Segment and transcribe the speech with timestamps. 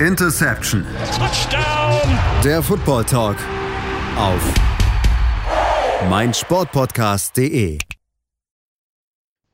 [0.00, 0.84] Interception.
[1.16, 2.18] Touchdown.
[2.44, 3.36] Der Football Talk
[4.18, 4.54] auf
[6.10, 7.78] meinsportpodcast.de.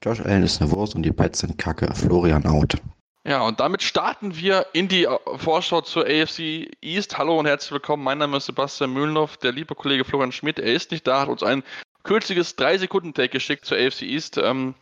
[0.03, 1.95] Josh Allen ist eine Wurst und die Pets sind kacke.
[1.95, 2.75] Florian out.
[3.25, 7.17] Ja, und damit starten wir in die äh, Vorschau zur AFC East.
[7.19, 8.03] Hallo und herzlich willkommen.
[8.03, 9.37] Mein Name ist Sebastian Mühlenhoff.
[9.37, 11.63] Der liebe Kollege Florian Schmidt, er ist nicht da, hat uns ein
[12.03, 14.39] kürzliches 3-Sekunden-Take geschickt zur AFC East.
[14.39, 14.75] Ähm,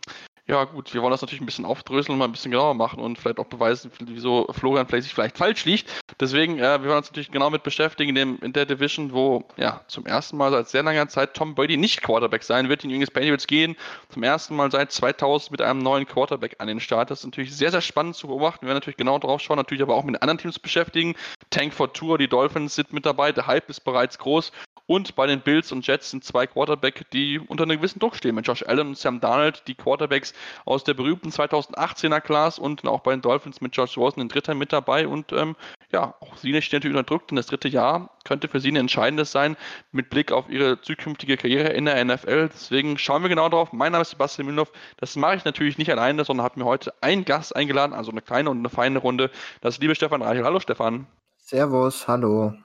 [0.51, 2.99] ja, gut, wir wollen das natürlich ein bisschen aufdröseln und mal ein bisschen genauer machen
[2.99, 5.89] und vielleicht auch beweisen, wieso Florian vielleicht sich vielleicht falsch liegt.
[6.19, 9.45] Deswegen, äh, wir wollen uns natürlich genau mit beschäftigen in, dem, in der Division, wo
[9.55, 12.83] ja zum ersten Mal seit sehr langer Zeit Tom Brady nicht Quarterback sein wird.
[12.83, 13.77] Die New England Patriots gehen
[14.09, 17.11] zum ersten Mal seit 2000 mit einem neuen Quarterback an den Start.
[17.11, 18.63] Das ist natürlich sehr, sehr spannend zu beobachten.
[18.63, 21.15] Wir werden natürlich genau drauf schauen, natürlich aber auch mit anderen Teams beschäftigen.
[21.49, 24.51] Tank for Tour, die Dolphins sind mit dabei, der Hype ist bereits groß.
[24.91, 28.35] Und bei den Bills und Jets sind zwei Quarterback, die unter einem gewissen Druck stehen.
[28.35, 30.33] Mit Josh Allen und Sam Darnold, die Quarterbacks
[30.65, 34.53] aus der berühmten 2018er Class und auch bei den Dolphins mit George Rosen, ein dritter
[34.53, 35.07] mit dabei.
[35.07, 35.55] Und ähm,
[35.93, 38.75] ja, auch sie stehen natürlich unter Druck, denn das dritte Jahr könnte für sie ein
[38.75, 39.55] entscheidendes sein
[39.93, 42.49] mit Blick auf ihre zukünftige Karriere in der NFL.
[42.53, 43.71] Deswegen schauen wir genau drauf.
[43.71, 44.73] Mein Name ist Sebastian Mühlenhoff.
[44.97, 48.21] Das mache ich natürlich nicht alleine, sondern habe mir heute einen Gast eingeladen, also eine
[48.21, 49.31] kleine und eine feine Runde.
[49.61, 50.43] Das ist liebe Stefan Reichel.
[50.43, 51.07] Hallo Stefan.
[51.37, 52.55] Servus, hallo.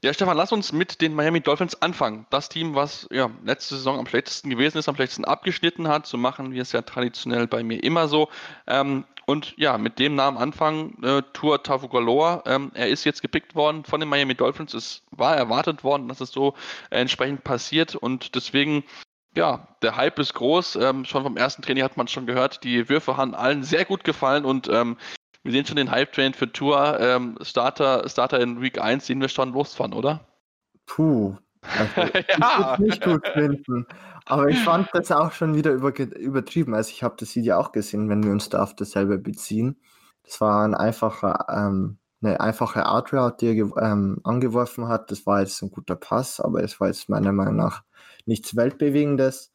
[0.00, 2.24] Ja, Stefan, lass uns mit den Miami Dolphins anfangen.
[2.30, 6.06] Das Team, was ja letzte Saison am schlechtesten gewesen ist, am schlechtesten abgeschnitten hat.
[6.06, 8.28] So machen wir es ja traditionell bei mir immer so.
[8.68, 12.44] Ähm, und ja, mit dem Namen anfangen, äh, Tour Tavugaloa.
[12.46, 14.72] Ähm, er ist jetzt gepickt worden von den Miami Dolphins.
[14.72, 16.54] Es war erwartet worden, dass es so
[16.90, 17.96] äh, entsprechend passiert.
[17.96, 18.84] Und deswegen
[19.36, 20.76] ja, der Hype ist groß.
[20.76, 24.04] Ähm, schon vom ersten Training hat man schon gehört, die Würfe haben allen sehr gut
[24.04, 24.96] gefallen und ähm,
[25.42, 26.98] wir sehen schon den Hype-Train für Tour.
[27.00, 30.26] Ähm, Starter, Starter in Week 1 sehen wir schon losfahren, oder?
[30.86, 31.36] Puh.
[31.62, 32.74] Also, ja.
[32.74, 33.86] Ich nicht gut finden.
[34.26, 36.74] Aber ich fand das auch schon wieder über, übertrieben.
[36.74, 39.80] Also ich habe das Video auch gesehen, wenn wir uns da auf dasselbe beziehen.
[40.24, 45.10] Das war ein einfacher, ähm, eine einfache Outroute, die er ähm, angeworfen hat.
[45.10, 47.82] Das war jetzt ein guter Pass, aber es war jetzt meiner Meinung nach
[48.26, 49.52] nichts Weltbewegendes.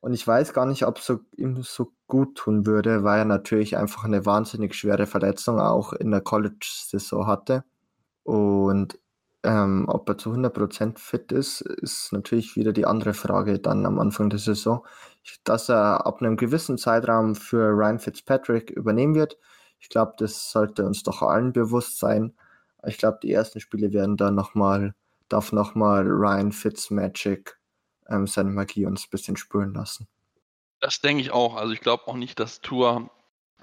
[0.00, 3.24] Und ich weiß gar nicht, ob es so, ihm so gut tun würde, weil er
[3.24, 7.64] natürlich einfach eine wahnsinnig schwere Verletzung auch in der College-Saison hatte.
[8.22, 8.98] Und
[9.44, 13.98] ähm, ob er zu 100% fit ist, ist natürlich wieder die andere Frage dann am
[13.98, 14.84] Anfang der Saison.
[15.44, 19.38] Dass er ab einem gewissen Zeitraum für Ryan Fitzpatrick übernehmen wird,
[19.78, 22.34] ich glaube, das sollte uns doch allen bewusst sein.
[22.86, 24.94] Ich glaube, die ersten Spiele werden dann nochmal,
[25.28, 27.58] darf nochmal Ryan Fitzmagic
[28.08, 30.08] ähm, seine Magie uns ein bisschen spüren lassen.
[30.80, 31.56] Das denke ich auch.
[31.56, 33.10] Also ich glaube auch nicht, dass Tour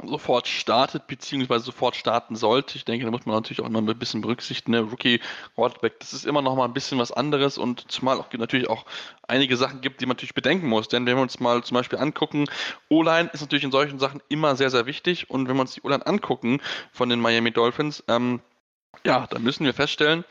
[0.02, 2.78] sofort startet, beziehungsweise sofort starten sollte.
[2.78, 4.72] Ich denke, da muss man natürlich auch noch ein bisschen berücksichtigen.
[4.72, 4.80] Ne?
[4.80, 5.22] Rookie
[5.56, 8.86] Quarterback, das ist immer noch mal ein bisschen was anderes und zumal auch natürlich auch
[9.28, 10.88] einige Sachen gibt, die man natürlich bedenken muss.
[10.88, 12.46] Denn wenn wir uns mal zum Beispiel angucken,
[12.90, 15.30] O-Line ist natürlich in solchen Sachen immer sehr, sehr wichtig.
[15.30, 16.60] Und wenn wir uns die O-Line angucken
[16.92, 18.42] von den Miami Dolphins, ähm,
[19.06, 20.26] ja, dann müssen wir feststellen,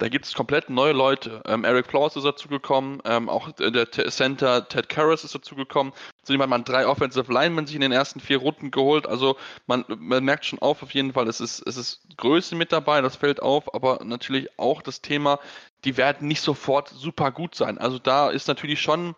[0.00, 1.42] da gibt es komplett neue Leute.
[1.44, 5.92] Ähm, Eric Flowers ist dazugekommen, ähm, auch der Center Ted Karras ist dazugekommen.
[6.22, 9.06] Zudem hat man drei Offensive Linemen sich in den ersten vier Runden geholt.
[9.06, 12.72] Also man, man merkt schon auf, auf jeden Fall, es ist, es ist Größe mit
[12.72, 15.38] dabei, das fällt auf, aber natürlich auch das Thema,
[15.84, 17.76] die werden nicht sofort super gut sein.
[17.76, 19.14] Also da ist natürlich schon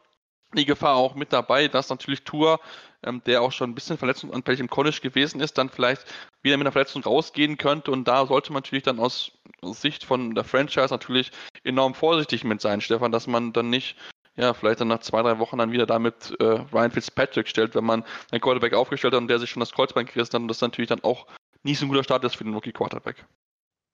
[0.53, 2.59] die Gefahr auch mit dabei, dass natürlich Tour,
[3.05, 6.05] ähm, der auch schon ein bisschen verletzungsanfällig im College gewesen ist, dann vielleicht
[6.43, 7.91] wieder mit einer Verletzung rausgehen könnte.
[7.91, 9.33] Und da sollte man natürlich dann aus,
[9.63, 11.31] Sicht von der Franchise natürlich
[11.63, 13.97] enorm vorsichtig mit sein, Stefan, dass man dann nicht
[14.35, 17.85] ja, vielleicht dann nach zwei, drei Wochen dann wieder damit äh, Ryan Fitzpatrick stellt, wenn
[17.85, 20.61] man einen Quarterback aufgestellt hat und der sich schon das Kreuzbein gerissen hat und das
[20.61, 21.27] natürlich dann auch
[21.63, 23.27] nicht so ein guter Start ist für den Rookie Quarterback.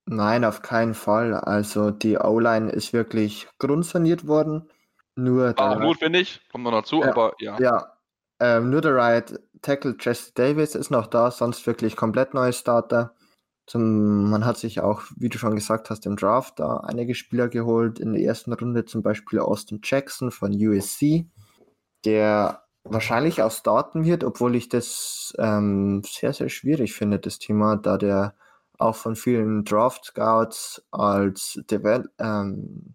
[0.07, 1.35] Nein, auf keinen Fall.
[1.35, 4.71] Also die O-Line ist wirklich grundsaniert worden.
[5.17, 7.59] Nur ah, notwendig, kommt noch dazu, ja, aber ja.
[7.59, 7.98] Ja,
[8.41, 13.15] ähm, nur der Right Tackle Jesse Davis ist noch da, sonst wirklich komplett neue Starter.
[13.67, 17.49] Zum, man hat sich auch, wie du schon gesagt hast, im Draft da einige Spieler
[17.49, 17.99] geholt.
[17.99, 21.27] In der ersten Runde zum Beispiel Austin Jackson von USC,
[22.05, 27.77] der wahrscheinlich auch starten wird, obwohl ich das ähm, sehr, sehr schwierig finde, das Thema,
[27.77, 28.35] da der
[28.79, 32.95] auch von vielen Draft Scouts als Devel ähm,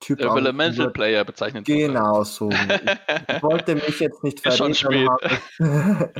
[0.00, 2.50] Typ Developmental Player bezeichnet Genau so.
[2.50, 5.08] Ich, ich, wollte mich jetzt nicht verreden.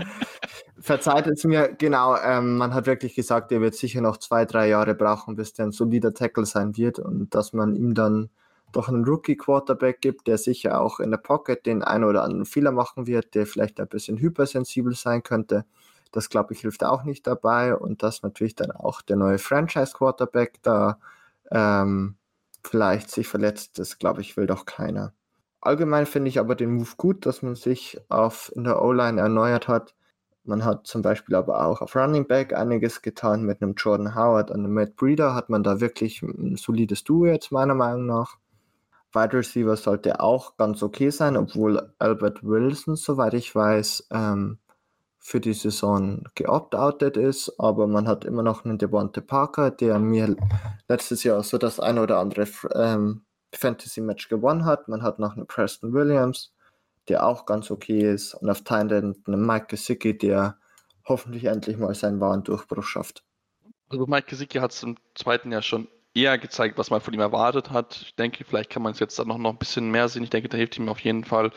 [0.80, 4.68] Verzeiht es mir, genau, ähm, man hat wirklich gesagt, er wird sicher noch zwei, drei
[4.68, 8.30] Jahre brauchen, bis der ein solider Tackle sein wird und dass man ihm dann
[8.72, 12.72] doch einen Rookie-Quarterback gibt, der sicher auch in der Pocket den einen oder anderen Fehler
[12.72, 15.64] machen wird, der vielleicht ein bisschen hypersensibel sein könnte.
[16.12, 20.62] Das, glaube ich, hilft auch nicht dabei und dass natürlich dann auch der neue Franchise-Quarterback
[20.62, 20.98] da
[21.50, 22.16] ähm,
[22.68, 23.78] vielleicht sich verletzt.
[23.78, 25.12] Das glaube ich, will doch keiner.
[25.60, 29.68] Allgemein finde ich aber den Move gut, dass man sich auf in der O-Line erneuert
[29.68, 29.94] hat,
[30.44, 33.42] Man hat zum Beispiel aber auch auf Running Back einiges getan.
[33.44, 37.26] Mit einem Jordan Howard und einem Matt Breeder hat man da wirklich ein solides Duo
[37.26, 38.38] jetzt meiner Meinung nach.
[39.12, 44.58] Wide Receiver sollte auch ganz okay sein, obwohl Albert Wilson, soweit ich weiß, ähm,
[45.18, 50.36] für die Saison geopt-outet ist, aber man hat immer noch einen Devonte Parker, der mir
[50.88, 53.24] letztes Jahr so das eine oder andere ähm,
[53.54, 54.88] Fantasy-Match gewonnen hat.
[54.88, 56.54] Man hat noch einen Preston Williams,
[57.08, 60.58] der auch ganz okay ist und auf Thailand einen Mike Gesicki, der
[61.04, 63.24] hoffentlich endlich mal seinen wahren Durchbruch schafft.
[63.88, 67.20] Also Mike Gesicki hat es im zweiten Jahr schon eher gezeigt, was man von ihm
[67.20, 68.00] erwartet hat.
[68.02, 70.24] Ich denke, vielleicht kann man es jetzt dann noch, noch ein bisschen mehr sehen.
[70.24, 71.50] Ich denke, da hilft ihm auf jeden Fall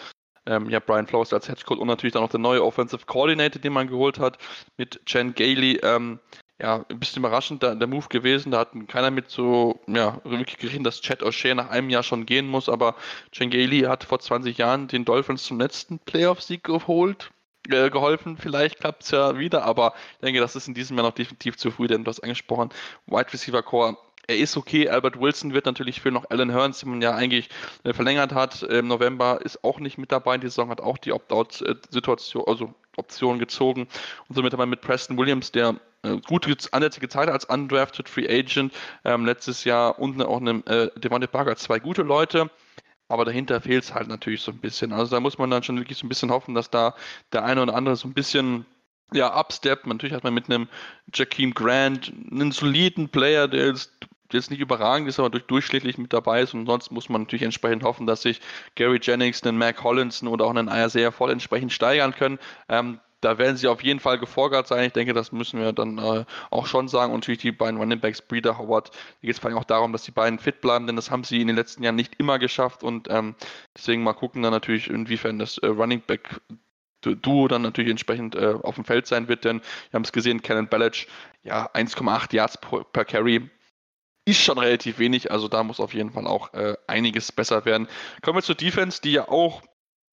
[0.46, 3.74] ähm, ja, Brian Flowers als Headcoach und natürlich dann noch der neue Offensive Coordinator, den
[3.74, 4.38] man geholt hat,
[4.78, 5.80] mit Jen Gailey.
[5.84, 6.20] Ähm,
[6.62, 8.52] ja, ein bisschen überraschend der, der Move gewesen.
[8.52, 12.28] Da hat keiner mit so, ja, wirklich gerechnet, dass Chad O'Shea nach einem Jahr schon
[12.28, 12.70] gehen muss.
[12.70, 12.96] Aber
[13.34, 17.32] Jen Gailey hat vor 20 Jahren den Dolphins zum letzten Playoff-Sieg geholt.
[17.70, 21.06] Äh, geholfen, vielleicht klappt es ja wieder, aber ich denke, das ist in diesem Jahr
[21.06, 22.70] noch definitiv zu früh, denn du hast angesprochen,
[23.06, 23.98] Wide Receiver Core
[24.28, 24.90] er ist okay.
[24.90, 27.50] Albert Wilson wird natürlich für noch Alan Hearns, den man ja eigentlich
[27.84, 30.38] äh, verlängert hat im November, ist auch nicht mit dabei.
[30.38, 33.88] Die Saison hat auch die Opt-out-Situation, also Option gezogen.
[34.28, 38.10] Und somit hat man mit Preston Williams, der äh, gute Ansätze gezeigt hat als undrafted
[38.10, 38.74] Free Agent
[39.06, 42.50] ähm, letztes Jahr und auch einem äh, Devontae Parker, zwei gute Leute.
[43.08, 44.94] Aber dahinter fehlt es halt natürlich so ein bisschen.
[44.94, 46.96] Also da muss man dann schon wirklich so ein bisschen hoffen, dass da
[47.34, 48.66] der eine oder andere so ein bisschen
[49.14, 49.86] ja, upstep.
[49.86, 50.68] Natürlich hat man mit einem
[51.14, 53.92] Jakeem Grant einen soliden Player, der jetzt
[54.34, 56.54] jetzt nicht überragend ist, aber durch, durchschnittlich mit dabei ist.
[56.54, 58.40] Und sonst muss man natürlich entsprechend hoffen, dass sich
[58.76, 62.40] Gary Jennings, einen Mac Hollinson oder auch einen Isaiah voll entsprechend steigern können.
[62.70, 64.86] Ähm, da werden sie auf jeden Fall gefordert sein.
[64.86, 67.14] Ich denke, das müssen wir dann äh, auch schon sagen.
[67.14, 69.94] Und natürlich die beiden Running Backs, Breeder, Howard, da geht es vor allem auch darum,
[69.94, 72.40] dass die beiden fit bleiben, denn das haben sie in den letzten Jahren nicht immer
[72.40, 72.84] geschafft.
[72.84, 73.36] Und ähm,
[73.78, 76.42] deswegen mal gucken dann natürlich, inwiefern das äh, Running Back
[77.02, 80.42] Duo dann natürlich entsprechend äh, auf dem Feld sein wird, denn wir haben es gesehen,
[80.42, 81.08] Cannon Ballage,
[81.44, 83.50] ja, 1,8 Yards per, per Carry,
[84.26, 87.88] ist schon relativ wenig, also da muss auf jeden Fall auch äh, einiges besser werden.
[88.22, 89.64] Kommen wir zur Defense, die ja auch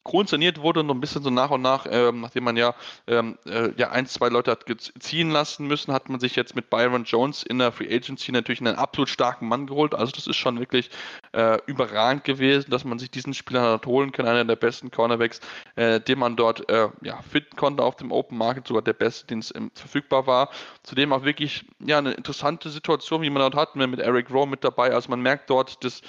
[0.09, 2.75] grundsaniert wurde und ein bisschen so nach und nach, ähm, nachdem man ja,
[3.07, 4.65] ähm, äh, ja ein, zwei Leute hat
[4.99, 8.61] ziehen lassen müssen, hat man sich jetzt mit Byron Jones in der Free Agency natürlich
[8.61, 9.95] einen absolut starken Mann geholt.
[9.95, 10.91] Also das ist schon wirklich
[11.33, 15.41] äh, überragend gewesen, dass man sich diesen Spieler hat holen kann, einer der besten Cornerbacks,
[15.77, 19.27] äh, den man dort äh, ja, finden konnte auf dem Open Market, sogar der beste,
[19.27, 20.51] den es ähm, verfügbar war.
[20.83, 24.65] Zudem auch wirklich ja eine interessante Situation, wie man dort hat, mit Eric Rowe mit
[24.65, 24.93] dabei.
[24.93, 26.01] Also man merkt dort, dass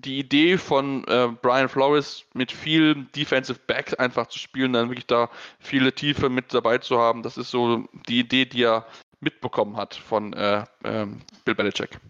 [0.00, 5.06] die Idee von äh, Brian Flores mit viel Defensive Back einfach zu spielen, dann wirklich
[5.06, 8.86] da viele Tiefe mit dabei zu haben, das ist so die Idee, die er
[9.20, 11.06] mitbekommen hat von äh, äh,
[11.44, 12.00] Bill Belichick.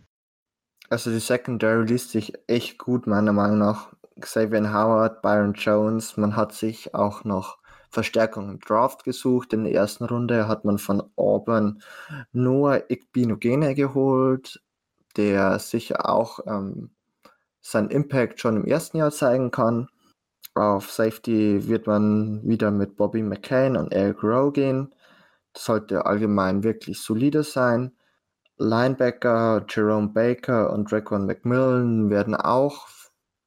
[0.89, 3.93] Also die Secondary liest sich echt gut, meiner Meinung nach.
[4.21, 7.59] Xavier Howard, Byron Jones, man hat sich auch noch
[7.91, 9.53] Verstärkung im Draft gesucht.
[9.53, 11.83] In der ersten Runde hat man von Auburn
[12.33, 14.63] Noah Igbinogene geholt,
[15.17, 16.91] der sicher auch ähm,
[17.61, 19.89] seinen Impact schon im ersten Jahr zeigen kann.
[20.55, 24.95] Auf Safety wird man wieder mit Bobby McCain und Eric Rowe gehen.
[25.53, 27.93] Das sollte allgemein wirklich solide sein.
[28.59, 32.89] Linebacker Jerome Baker und Raquan McMillan werden auch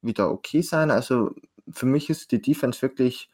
[0.02, 0.92] wieder okay sein.
[0.92, 1.32] Also
[1.72, 3.30] für mich ist die Defense wirklich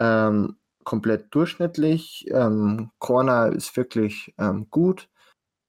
[0.00, 2.26] ähm, komplett durchschnittlich.
[2.30, 5.08] Ähm, Corner ist wirklich ähm, gut.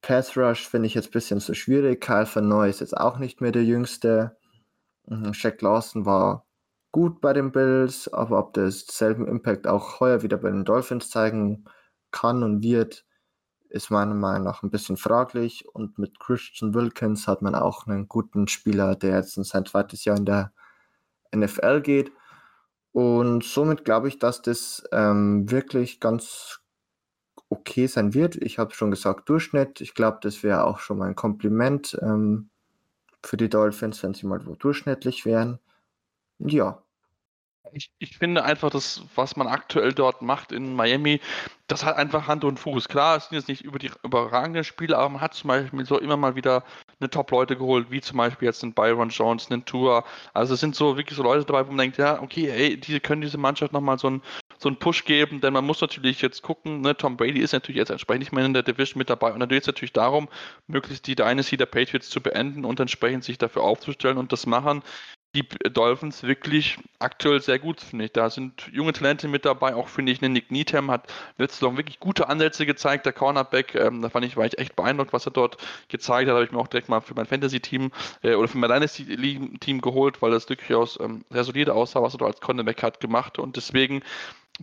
[0.02, 2.00] Pass Rush finde ich jetzt ein bisschen so schwierig.
[2.02, 4.38] Kyle Van ist jetzt auch nicht mehr der jüngste.
[5.10, 6.46] Mhm, Shaq Lawson war
[6.92, 11.10] gut bei den Bills, aber ob der selben Impact auch heuer wieder bei den Dolphins
[11.10, 11.66] zeigen
[12.12, 13.06] kann und wird,
[13.70, 15.68] ist meiner Meinung nach ein bisschen fraglich.
[15.74, 20.06] Und mit Christian Wilkins hat man auch einen guten Spieler, der jetzt in sein zweites
[20.06, 20.54] Jahr in der
[21.36, 22.12] NFL geht.
[22.92, 26.62] Und somit glaube ich, dass das ähm, wirklich ganz
[27.50, 28.36] okay sein wird.
[28.36, 29.82] Ich habe schon gesagt, Durchschnitt.
[29.82, 31.98] Ich glaube, das wäre auch schon mal ein Kompliment.
[32.02, 32.50] Ähm,
[33.24, 35.60] für die Dolphins, wenn sie mal wo durchschnittlich wären.
[36.40, 36.82] Ja.
[37.74, 41.22] Ich, ich finde einfach, das, was man aktuell dort macht in Miami,
[41.68, 42.88] das hat einfach Hand und Fuß.
[42.88, 46.00] Klar, es sind jetzt nicht über die überragenden Spiele, aber man hat zum Beispiel so
[46.00, 46.64] immer mal wieder
[47.00, 50.04] eine Top-Leute geholt, wie zum Beispiel jetzt einen Byron Jones, einen Tour.
[50.34, 53.00] Also es sind so wirklich so Leute dabei, wo man denkt, ja, okay, ey, die
[53.00, 54.24] können diese Mannschaft nochmal so einen,
[54.60, 57.80] so einen Push geben, denn man muss natürlich jetzt gucken, ne, Tom Brady ist natürlich
[57.80, 59.32] jetzt entsprechend nicht mehr in der Division mit dabei.
[59.32, 60.28] Und dann geht es natürlich darum,
[60.68, 64.84] möglichst die Dynasty der Patriots zu beenden und entsprechend sich dafür aufzustellen und das machen
[65.36, 68.14] die Dolphins wirklich aktuell sehr gut, finde ich.
[68.14, 72.00] Da sind junge Talente mit dabei, auch finde ich, Nick Needham hat letzte Saison wirklich
[72.00, 75.32] gute Ansätze gezeigt, der Cornerback, ähm, da fand ich, war ich echt beeindruckt, was er
[75.32, 77.92] dort gezeigt hat, habe ich mir auch direkt mal für mein Fantasy-Team
[78.24, 82.20] äh, oder für mein Dynasty-Team geholt, weil das durchaus ähm, sehr solide aussah, was er
[82.20, 83.38] dort als Cornerback hat gemacht.
[83.38, 84.02] Und deswegen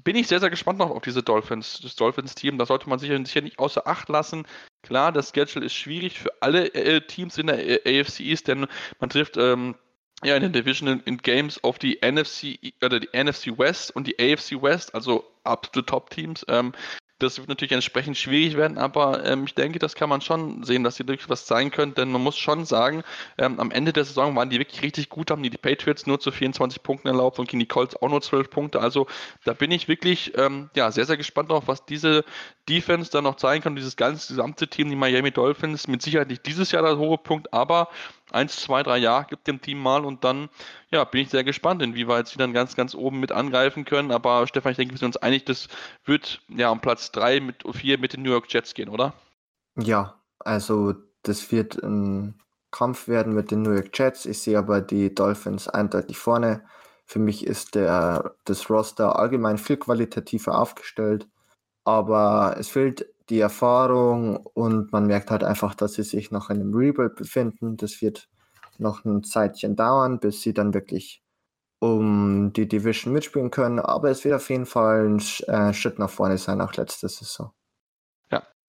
[0.05, 2.59] bin ich sehr, sehr gespannt noch auf diese Dolphins, das Dolphins-Team.
[2.59, 4.47] Da sollte man sicher, sicher nicht außer Acht lassen.
[4.83, 8.67] Klar, das Schedule ist schwierig für alle äh, Teams in der AFC East, denn
[9.01, 9.75] man trifft ähm,
[10.23, 14.19] ja in den Division in Games auf die NFC oder die NFC West und die
[14.19, 16.45] AFC West, also absolute Top-Teams.
[16.49, 16.73] Ähm,
[17.19, 20.85] das wird natürlich entsprechend schwierig werden, aber ähm, ich denke, das kann man schon sehen,
[20.85, 23.03] dass sie wirklich was zeigen können, denn man muss schon sagen,
[23.39, 26.21] ähm, am Ende der Saison waren die wirklich richtig gut, haben die, die Patriots nur
[26.21, 28.81] zu 24 Punkten erlaubt und gegen die Colts auch nur 12 Punkte.
[28.81, 29.07] Also
[29.45, 32.25] da bin ich wirklich ähm, ja, sehr, sehr gespannt auf, was diese
[32.69, 33.77] Defense dann noch zeigen kann.
[33.77, 37.53] Dieses ganze gesamte Team, die Miami Dolphins, mit Sicherheit nicht dieses Jahr der hohe Punkt,
[37.53, 37.89] aber
[38.33, 40.49] eins, zwei, drei Jahre gibt dem Team mal und dann
[40.91, 44.11] ja, bin ich sehr gespannt, inwieweit sie dann ganz, ganz oben mit angreifen können.
[44.11, 45.69] Aber Stefan, ich denke, wir sind uns einig, das
[46.05, 49.15] wird ja um Platz drei mit vier mit den New York Jets gehen, oder?
[49.77, 52.41] Ja, also das wird ein
[52.71, 54.27] Kampf werden mit den New York Jets.
[54.27, 56.65] Ich sehe aber die Dolphins eindeutig vorne.
[57.05, 61.29] Für mich ist der, das Roster allgemein viel qualitativer aufgestellt,
[61.85, 66.61] aber es fehlt die Erfahrung und man merkt halt einfach, dass sie sich noch in
[66.61, 67.77] einem Rebuild befinden.
[67.77, 68.29] Das wird
[68.79, 71.23] noch ein Zeitchen dauern, bis sie dann wirklich
[71.81, 73.81] um die Division mitspielen können.
[73.81, 75.19] Aber es wird auf jeden Fall ein
[75.49, 77.53] äh, Schritt nach vorne sein, auch letzte Saison.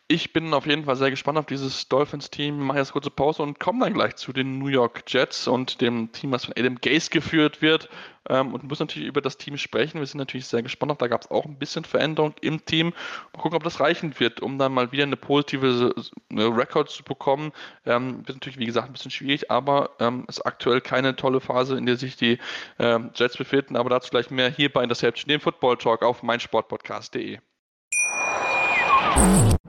[0.09, 2.57] Ich bin auf jeden Fall sehr gespannt auf dieses Dolphins-Team.
[2.57, 6.13] Mache jetzt kurze Pause und komme dann gleich zu den New York Jets und dem
[6.13, 7.89] Team, was von Adam Gase geführt wird.
[8.29, 9.99] Ähm, und muss natürlich über das Team sprechen.
[9.99, 11.01] Wir sind natürlich sehr gespannt.
[11.01, 12.93] Da gab es auch ein bisschen Veränderung im Team.
[13.33, 15.93] Mal gucken, ob das reichen wird, um dann mal wieder eine positive
[16.31, 17.51] eine Rekord zu bekommen.
[17.85, 21.77] Ähm, ist natürlich, wie gesagt, ein bisschen schwierig, aber ähm, ist aktuell keine tolle Phase,
[21.77, 22.39] in der sich die
[22.79, 23.75] ähm, Jets befinden.
[23.75, 27.39] Aber dazu gleich mehr hier bei Interception, dem Football Talk auf meinsportpodcast.de.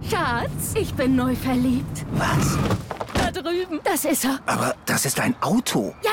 [0.02, 2.04] Schatz, ich bin neu verliebt.
[2.12, 2.56] Was?
[3.14, 3.80] Da drüben.
[3.84, 4.38] Das ist er.
[4.46, 5.94] Aber das ist ein Auto.
[6.02, 6.10] Ja,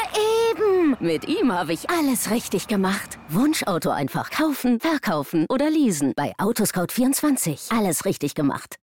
[0.51, 0.98] eben.
[1.00, 3.18] Mit ihm habe ich alles richtig gemacht.
[3.30, 6.13] Wunschauto einfach kaufen, verkaufen oder leasen.
[6.15, 7.77] Bei Autoscout24.
[7.77, 8.77] Alles richtig gemacht.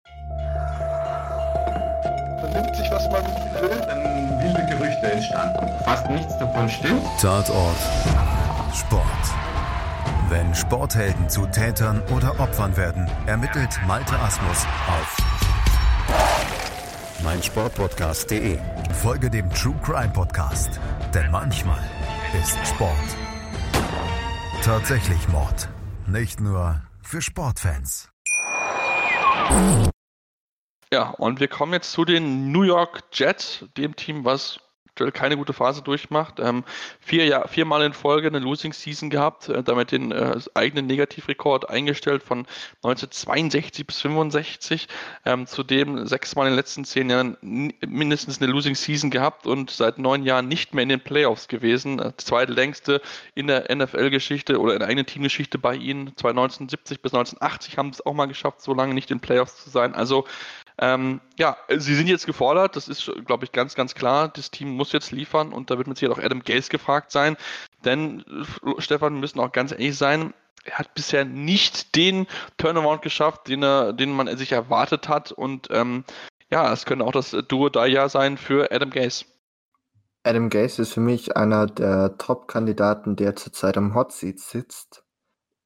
[2.42, 3.80] Man nimmt sich, was man will.
[3.87, 5.66] Dann wilde Gerüchte entstanden.
[5.85, 7.02] Fast nichts davon stimmt.
[7.21, 7.76] Tatort.
[8.75, 9.02] Sport.
[10.30, 15.16] Wenn Sporthelden zu Tätern oder Opfern werden, ermittelt Malte Asmus auf
[17.25, 18.58] meinsportpodcast.de.
[19.02, 20.78] Folge dem True Crime Podcast,
[21.12, 21.82] denn manchmal
[22.40, 22.94] ist Sport
[24.62, 25.68] tatsächlich Mord.
[26.06, 28.08] Nicht nur für Sportfans.
[30.92, 34.60] Ja, und wir kommen jetzt zu den New York Jets, dem Team, was
[35.00, 36.40] aktuell keine gute Phase durchmacht.
[36.40, 36.64] Ähm,
[37.00, 41.71] vier Jahr, viermal in Folge eine Losing Season gehabt, äh, damit den äh, eigenen Negativrekord
[41.71, 42.40] eingestellt von
[42.83, 44.88] 1962 bis 65.
[45.25, 49.99] Ähm, zudem sechsmal in den letzten zehn Jahren mindestens eine Losing Season gehabt und seit
[49.99, 51.99] neun Jahren nicht mehr in den Playoffs gewesen.
[51.99, 53.00] Äh, zweitlängste
[53.35, 56.09] in der NFL-Geschichte oder in der eigenen Teamgeschichte bei ihnen.
[56.09, 59.95] 1970 bis 1980 haben es auch mal geschafft, so lange nicht in Playoffs zu sein.
[59.95, 60.26] Also
[60.80, 64.28] ähm, ja, sie sind jetzt gefordert, das ist, glaube ich, ganz, ganz klar.
[64.28, 67.37] Das Team muss jetzt liefern und da wird mit Sicherheit auch Adam Gase gefragt sein.
[67.84, 68.25] Denn,
[68.78, 70.32] Stefan, wir müssen auch ganz ehrlich sein,
[70.64, 75.32] er hat bisher nicht den Turnaround geschafft, den, er, den man sich erwartet hat.
[75.32, 76.04] Und ähm,
[76.50, 79.26] ja, es könnte auch das Duo da sein für Adam Gase.
[80.22, 85.02] Adam Gase ist für mich einer der Top-Kandidaten, der zurzeit am Hot Seat sitzt.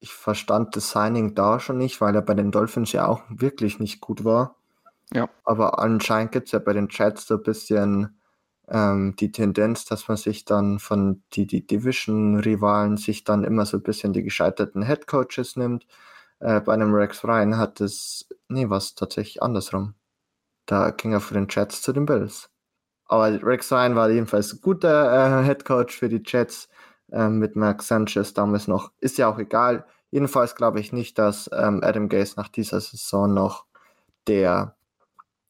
[0.01, 3.79] Ich verstand das Signing da schon nicht, weil er bei den Dolphins ja auch wirklich
[3.79, 4.57] nicht gut war.
[5.13, 5.29] Ja.
[5.45, 8.21] Aber anscheinend gibt es ja bei den Chats so ein bisschen
[8.69, 13.77] ähm, die Tendenz, dass man sich dann von die, die Division-Rivalen sich dann immer so
[13.77, 15.87] ein bisschen die gescheiterten Headcoaches nimmt.
[16.41, 19.95] Äh, bei einem Rex Ryan hat es, nee, was tatsächlich andersrum.
[20.67, 22.51] Da ging er für den Chats zu den Bills.
[23.07, 26.69] Aber Rex Ryan war jedenfalls ein guter äh, Headcoach für die Jets
[27.13, 28.93] äh, mit Mark Sanchez damals noch.
[29.01, 29.87] Ist ja auch egal.
[30.11, 33.67] Jedenfalls glaube ich nicht, dass ähm, Adam Gase nach dieser Saison noch
[34.27, 34.77] der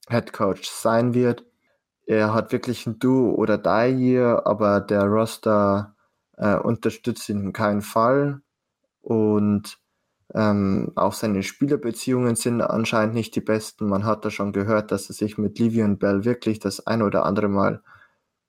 [0.09, 1.45] Head Coach sein wird.
[2.07, 5.97] Er hat wirklich ein Do oder Die hier, aber der Roster
[6.37, 8.43] äh, unterstützt ihn in keinem Fall.
[9.01, 9.79] Und
[10.35, 13.87] ähm, auch seine Spielerbeziehungen sind anscheinend nicht die besten.
[13.87, 17.25] Man hat da schon gehört, dass er sich mit Livian Bell wirklich das ein oder
[17.25, 17.83] andere Mal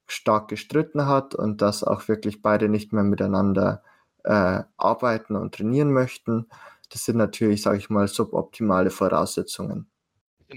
[0.08, 3.84] stark gestritten hat und dass auch wirklich beide nicht mehr miteinander
[4.24, 6.48] äh, arbeiten und trainieren möchten.
[6.92, 9.90] Das sind natürlich, sage ich mal, suboptimale Voraussetzungen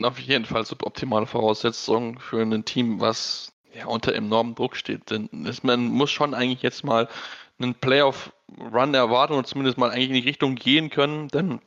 [0.03, 5.11] auf jeden Fall suboptimale Voraussetzungen für ein Team, was ja unter enormem Druck steht.
[5.11, 5.29] Denn
[5.63, 7.09] man muss schon eigentlich jetzt mal
[7.59, 11.61] einen Playoff-Run erwarten und zumindest mal eigentlich in die Richtung gehen können, denn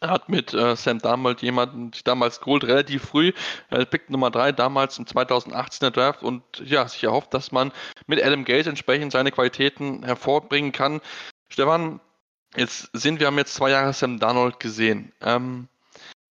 [0.00, 3.32] er hat mit äh, Sam Darnold jemanden damals geholt, relativ früh,
[3.70, 7.72] äh, Pick Nummer 3, damals im 2018er Draft und ja, sich erhofft, dass man
[8.06, 11.00] mit Adam Gates entsprechend seine Qualitäten hervorbringen kann.
[11.48, 12.00] Stefan,
[12.56, 15.12] Jetzt sind wir, haben jetzt zwei Jahre Sam Darnold gesehen.
[15.20, 15.68] Ähm,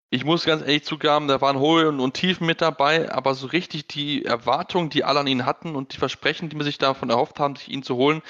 [0.09, 3.87] ich muss ganz ehrlich zugeben, da waren hohe und Tiefen mit dabei, aber so richtig
[3.87, 7.39] die Erwartungen, die alle an ihn hatten und die Versprechen, die man sich davon erhofft
[7.39, 8.21] haben, sich ihn zu holen,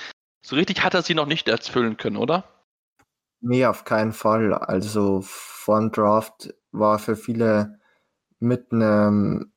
[0.46, 2.46] so richtig hat er sie noch nicht erfüllen können, oder?
[3.41, 4.53] Nee, auf keinen Fall.
[4.53, 7.79] Also vor Draft war für viele
[8.39, 9.51] mit einem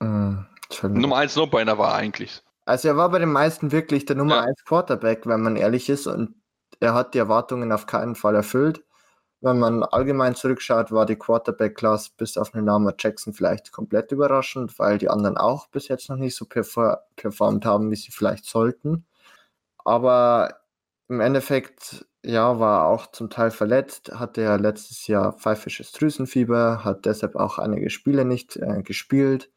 [0.00, 0.34] äh,
[0.82, 2.42] Nummer 1 No-Brainer war eigentlich.
[2.64, 4.42] Also er war bei den meisten wirklich der Nummer ja.
[4.42, 6.34] 1 Quarterback, wenn man ehrlich ist, und
[6.80, 8.84] er hat die Erwartungen auf keinen Fall erfüllt.
[9.40, 14.78] Wenn man allgemein zurückschaut, war die Quarterback-Class bis auf den Namen Jackson vielleicht komplett überraschend,
[14.78, 19.04] weil die anderen auch bis jetzt noch nicht so performt haben, wie sie vielleicht sollten.
[19.84, 20.56] Aber
[21.08, 27.06] im Endeffekt, ja, war auch zum Teil verletzt, hatte ja letztes Jahr pfeifisches Drüsenfieber, hat
[27.06, 29.50] deshalb auch einige Spiele nicht äh, gespielt.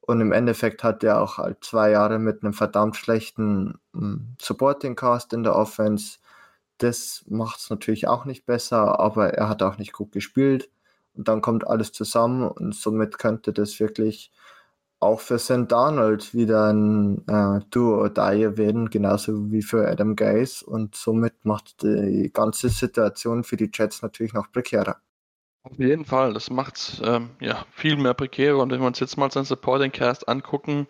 [0.00, 4.96] Und im Endeffekt hat er auch halt zwei Jahre mit einem verdammt schlechten hm, Supporting
[4.96, 6.18] Cast in der Offense
[6.82, 10.70] das macht es natürlich auch nicht besser, aber er hat auch nicht gut gespielt.
[11.14, 14.32] Und dann kommt alles zusammen und somit könnte das wirklich
[15.00, 15.70] auch für St.
[15.70, 20.64] Donald wieder ein äh, Duo Die werden, genauso wie für Adam Gaze.
[20.64, 24.98] Und somit macht die ganze Situation für die Jets natürlich noch prekärer.
[25.62, 28.58] Auf jeden Fall, das macht es ähm, ja, viel mehr prekärer.
[28.58, 30.86] Und wenn wir uns jetzt mal seinen Supporting Cast angucken,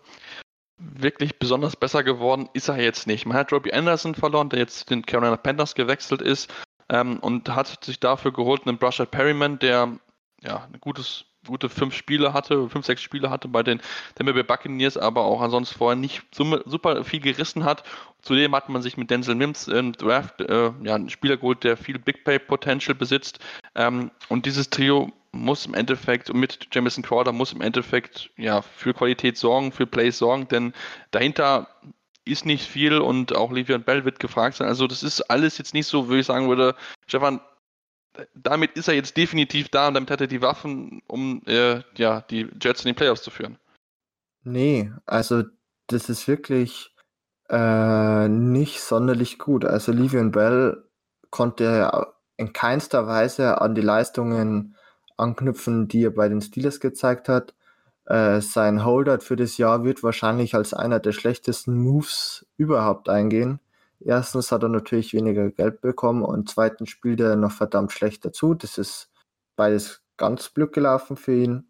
[0.80, 3.26] wirklich besonders besser geworden ist er jetzt nicht.
[3.26, 6.52] Man hat Robbie Anderson verloren, der jetzt den Carolina Panthers gewechselt ist
[6.88, 9.98] ähm, und hat sich dafür geholt einen Brusher Perryman, der
[10.42, 13.80] ja ein gutes gute fünf Spiele hatte, fünf, sechs Spiele hatte bei den
[14.14, 17.82] Tampa Bay Buccaneers, aber auch ansonsten vorher nicht super viel gerissen hat.
[18.20, 21.76] Zudem hat man sich mit Denzel Mims im Draft äh, ja, einen Spieler geholt, der
[21.76, 23.38] viel Big Pay Potential besitzt.
[23.74, 28.94] Ähm, und dieses Trio muss im Endeffekt mit Jamison Crowder muss im Endeffekt ja für
[28.94, 30.72] Qualität sorgen, für Plays sorgen, denn
[31.10, 31.68] dahinter
[32.24, 34.68] ist nicht viel und auch Livian Bell wird gefragt sein.
[34.68, 36.74] Also das ist alles jetzt nicht so, würde ich sagen würde,
[37.06, 37.40] Stefan,
[38.34, 42.22] damit ist er jetzt definitiv da und damit hat er die Waffen, um äh, ja,
[42.22, 43.58] die Jets in die Playoffs zu führen.
[44.42, 45.44] Nee, also
[45.86, 46.94] das ist wirklich
[47.48, 49.64] äh, nicht sonderlich gut.
[49.64, 50.84] Also Livian Bell
[51.30, 51.90] konnte
[52.36, 54.76] in keinster Weise an die Leistungen
[55.20, 57.54] anknüpfen, die er bei den Steelers gezeigt hat.
[58.06, 63.60] Äh, sein Holdout für das Jahr wird wahrscheinlich als einer der schlechtesten Moves überhaupt eingehen.
[64.00, 68.54] Erstens hat er natürlich weniger Geld bekommen und zweitens spielt er noch verdammt schlecht dazu.
[68.54, 69.10] Das ist
[69.56, 71.66] beides ganz Glück gelaufen für ihn.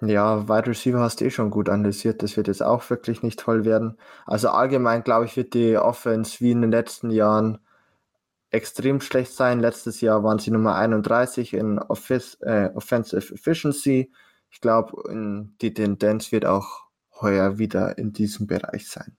[0.00, 2.22] Ja, Wide Receiver hast du eh schon gut analysiert.
[2.22, 3.96] Das wird jetzt auch wirklich nicht toll werden.
[4.26, 7.58] Also allgemein, glaube ich, wird die Offense wie in den letzten Jahren
[8.54, 9.60] extrem schlecht sein.
[9.60, 14.12] Letztes Jahr waren sie Nummer 31 in Office, äh, Offensive Efficiency.
[14.50, 15.02] Ich glaube,
[15.60, 16.84] die Tendenz wird auch
[17.20, 19.16] heuer wieder in diesem Bereich sein.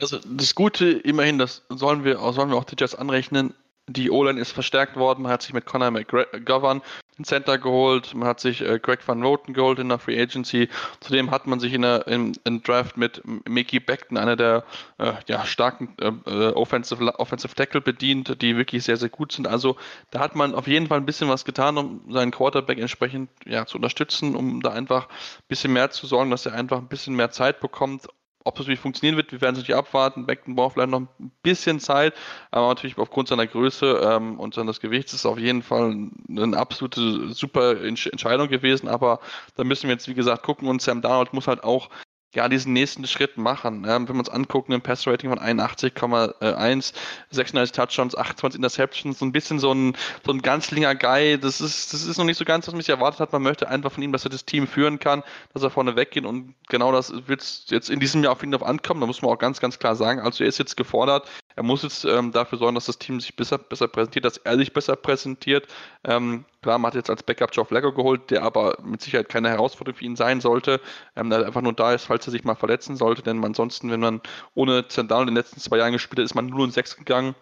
[0.00, 3.54] Also das Gute immerhin, das sollen wir, sollen wir auch die Jets anrechnen,
[3.86, 5.22] die O-Line ist verstärkt worden.
[5.22, 6.82] Man hat sich mit Conor McGovern
[7.18, 8.14] den Center geholt.
[8.14, 10.68] Man hat sich äh, Greg Van Roten geholt in der Free Agency.
[11.00, 14.64] Zudem hat man sich in der in, in Draft mit Mickey Beckton, einer der
[14.98, 19.46] äh, ja, starken äh, äh, Offensive, Offensive Tackle bedient, die wirklich sehr, sehr gut sind.
[19.46, 19.76] Also
[20.10, 23.66] da hat man auf jeden Fall ein bisschen was getan, um seinen Quarterback entsprechend ja,
[23.66, 27.16] zu unterstützen, um da einfach ein bisschen mehr zu sorgen, dass er einfach ein bisschen
[27.16, 28.06] mehr Zeit bekommt,
[28.48, 30.24] ob das wirklich funktionieren wird, wir werden es natürlich abwarten.
[30.24, 32.14] Beckton braucht vielleicht noch ein bisschen Zeit,
[32.50, 36.56] aber natürlich aufgrund seiner Größe ähm, und seines Gewichts ist es auf jeden Fall eine
[36.56, 38.88] absolute super Entscheidung gewesen.
[38.88, 39.20] Aber
[39.56, 41.90] da müssen wir jetzt, wie gesagt, gucken und Sam Darnold muss halt auch
[42.38, 43.84] ja, diesen nächsten Schritt machen.
[43.84, 46.92] Ja, wenn wir uns angucken, ein Pass-Rating von 81,1,
[47.30, 51.36] 36 Touchdowns, 28 Interceptions, so ein bisschen so ein, so ein ganzlinger Guy.
[51.36, 53.32] Das ist, das ist noch nicht so ganz, was man sich erwartet hat.
[53.32, 56.26] Man möchte einfach von ihm, dass er das Team führen kann, dass er vorne weggehen
[56.26, 59.00] und genau das wird jetzt in diesem Jahr auf ihn drauf ankommen.
[59.00, 60.20] Da muss man auch ganz, ganz klar sagen.
[60.20, 61.28] Also er ist jetzt gefordert.
[61.58, 64.56] Er muss jetzt ähm, dafür sorgen, dass das Team sich besser, besser präsentiert, dass er
[64.56, 65.66] sich besser präsentiert.
[66.04, 69.48] Ähm, klar, man hat jetzt als Backup Joe Flacco geholt, der aber mit Sicherheit keine
[69.48, 70.80] Herausforderung für ihn sein sollte.
[71.16, 73.22] Ähm, der einfach nur da ist, falls er sich mal verletzen sollte.
[73.22, 74.20] Denn ansonsten, wenn man
[74.54, 77.34] ohne Zendal in den letzten zwei Jahren gespielt hat, ist man nur in 6 gegangen.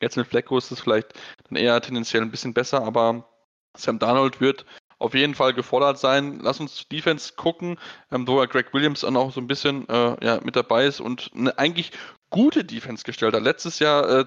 [0.00, 1.14] Jetzt mit Flacco ist es vielleicht
[1.48, 3.28] dann eher tendenziell ein bisschen besser, aber
[3.76, 4.64] Sam Darnold wird
[4.98, 6.40] auf jeden Fall gefordert sein.
[6.40, 7.78] Lass uns Defense gucken,
[8.10, 11.00] ähm, wo ja Greg Williams dann auch so ein bisschen äh, ja, mit dabei ist
[11.00, 11.92] und eine eigentlich
[12.30, 13.42] gute Defense gestellt hat.
[13.42, 14.26] Letztes Jahr äh,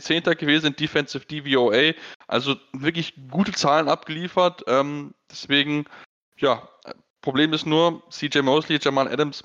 [0.00, 1.92] Zehnter gewesen in Defensive DVOA,
[2.26, 4.62] also wirklich gute Zahlen abgeliefert.
[4.66, 5.84] Ähm, deswegen,
[6.36, 6.68] ja,
[7.22, 9.42] Problem ist nur, CJ Mosley, Jamal Adams,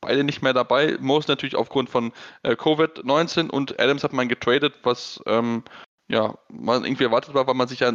[0.00, 0.96] beide nicht mehr dabei.
[1.00, 5.64] Mosley natürlich aufgrund von äh, Covid-19 und Adams hat man getradet, was ähm,
[6.08, 7.92] ja, man irgendwie erwartet war, weil man sich ja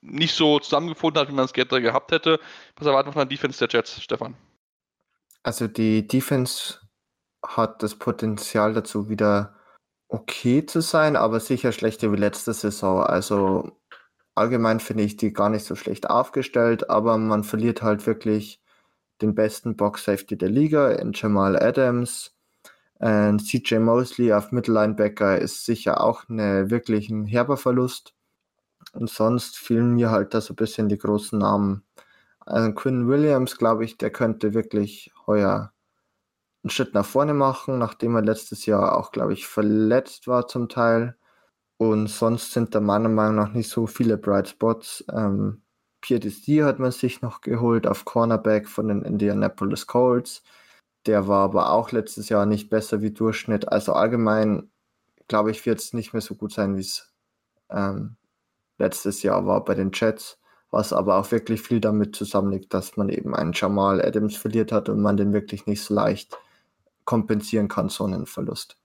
[0.00, 2.38] nicht so zusammengefunden hat, wie man es gerne gehabt hätte.
[2.76, 4.36] Was erwartet man von der Defense der Jets, Stefan?
[5.42, 6.80] Also die Defense
[7.44, 9.56] hat das Potenzial dazu, wieder
[10.08, 13.02] okay zu sein, aber sicher schlechter wie letzte Saison.
[13.02, 13.77] Also
[14.38, 18.60] allgemein finde ich die gar nicht so schlecht aufgestellt, aber man verliert halt wirklich
[19.20, 22.34] den besten Box Safety der Liga in Jamal Adams.
[22.98, 28.14] Und CJ Mosley auf Mittellinebacker ist sicher auch eine, wirklich ein herber Verlust.
[28.92, 31.84] Und sonst fehlen mir halt da so ein bisschen die großen Namen.
[32.40, 35.72] Also Quinn Williams, glaube ich, der könnte wirklich heuer
[36.62, 40.68] einen Schritt nach vorne machen, nachdem er letztes Jahr auch, glaube ich, verletzt war zum
[40.68, 41.16] Teil.
[41.78, 45.04] Und sonst sind da meiner Meinung nach nicht so viele Bright Spots.
[45.12, 45.62] Ähm,
[46.08, 50.42] Desir hat man sich noch geholt auf Cornerback von den Indianapolis Colts.
[51.06, 53.68] Der war aber auch letztes Jahr nicht besser wie Durchschnitt.
[53.68, 54.70] Also allgemein,
[55.28, 57.12] glaube ich, wird es nicht mehr so gut sein, wie es
[57.70, 58.16] ähm,
[58.78, 60.38] letztes Jahr war bei den Jets.
[60.70, 64.88] Was aber auch wirklich viel damit zusammenliegt, dass man eben einen Jamal Adams verliert hat
[64.88, 66.38] und man den wirklich nicht so leicht
[67.04, 68.76] kompensieren kann, so einen Verlust.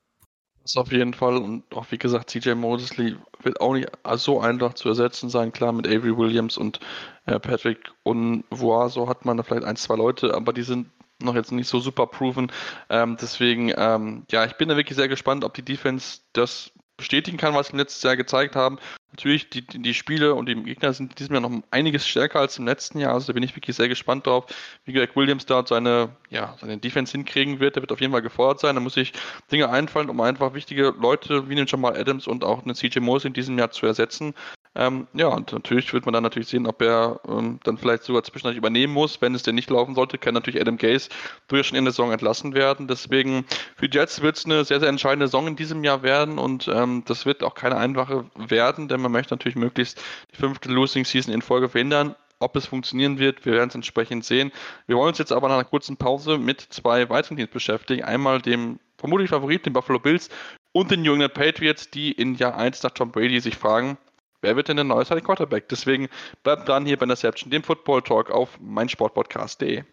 [0.63, 1.37] Das auf jeden Fall.
[1.37, 5.51] Und auch wie gesagt, CJ Mosley wird auch nicht so einfach zu ersetzen sein.
[5.51, 6.79] Klar, mit Avery Williams und
[7.25, 10.89] äh, Patrick und so hat man da vielleicht ein, zwei Leute, aber die sind
[11.21, 12.51] noch jetzt nicht so super proven.
[12.89, 17.37] Ähm, deswegen, ähm, ja, ich bin da wirklich sehr gespannt, ob die Defense das bestätigen
[17.37, 18.79] kann, was sie letztes Jahr gezeigt haben.
[19.13, 22.57] Natürlich, die, die Spiele und die Gegner sind in diesem Jahr noch einiges stärker als
[22.57, 23.13] im letzten Jahr.
[23.13, 24.47] Also da bin ich wirklich sehr gespannt drauf,
[24.85, 27.75] wie Greg Williams dort seine, ja, seine Defense hinkriegen wird.
[27.75, 28.73] Der wird auf jeden Fall gefordert sein.
[28.73, 29.13] Da muss sich
[29.51, 33.27] Dinge einfallen, um einfach wichtige Leute wie den Jamal Adams und auch einen CJ Mosley
[33.27, 34.33] in diesem Jahr zu ersetzen.
[34.75, 38.23] Ähm, ja, und natürlich wird man dann natürlich sehen, ob er ähm, dann vielleicht sogar
[38.23, 39.21] zwischendurch übernehmen muss.
[39.21, 41.09] Wenn es denn nicht laufen sollte, kann natürlich Adam Gaze
[41.47, 42.87] durchaus schon in der Saison entlassen werden.
[42.87, 46.39] Deswegen für die Jets wird es eine sehr, sehr entscheidende Saison in diesem Jahr werden
[46.39, 50.69] und ähm, das wird auch keine einfache werden, denn man möchte natürlich möglichst die fünfte
[50.69, 52.15] Losing Season in Folge verhindern.
[52.39, 54.51] Ob es funktionieren wird, wir werden es entsprechend sehen.
[54.87, 58.03] Wir wollen uns jetzt aber nach einer kurzen Pause mit zwei weiteren Teams beschäftigen.
[58.03, 60.29] Einmal dem vermutlich Favorit, den Buffalo Bills
[60.73, 63.97] und den New England Patriots, die in Jahr 1 nach Tom Brady sich fragen,
[64.43, 65.67] wer wird denn der neue Starting Quarterback?
[65.69, 66.09] Deswegen
[66.43, 69.83] bleibt dran hier bei Interception, dem Football Talk auf meinsportpodcast.de.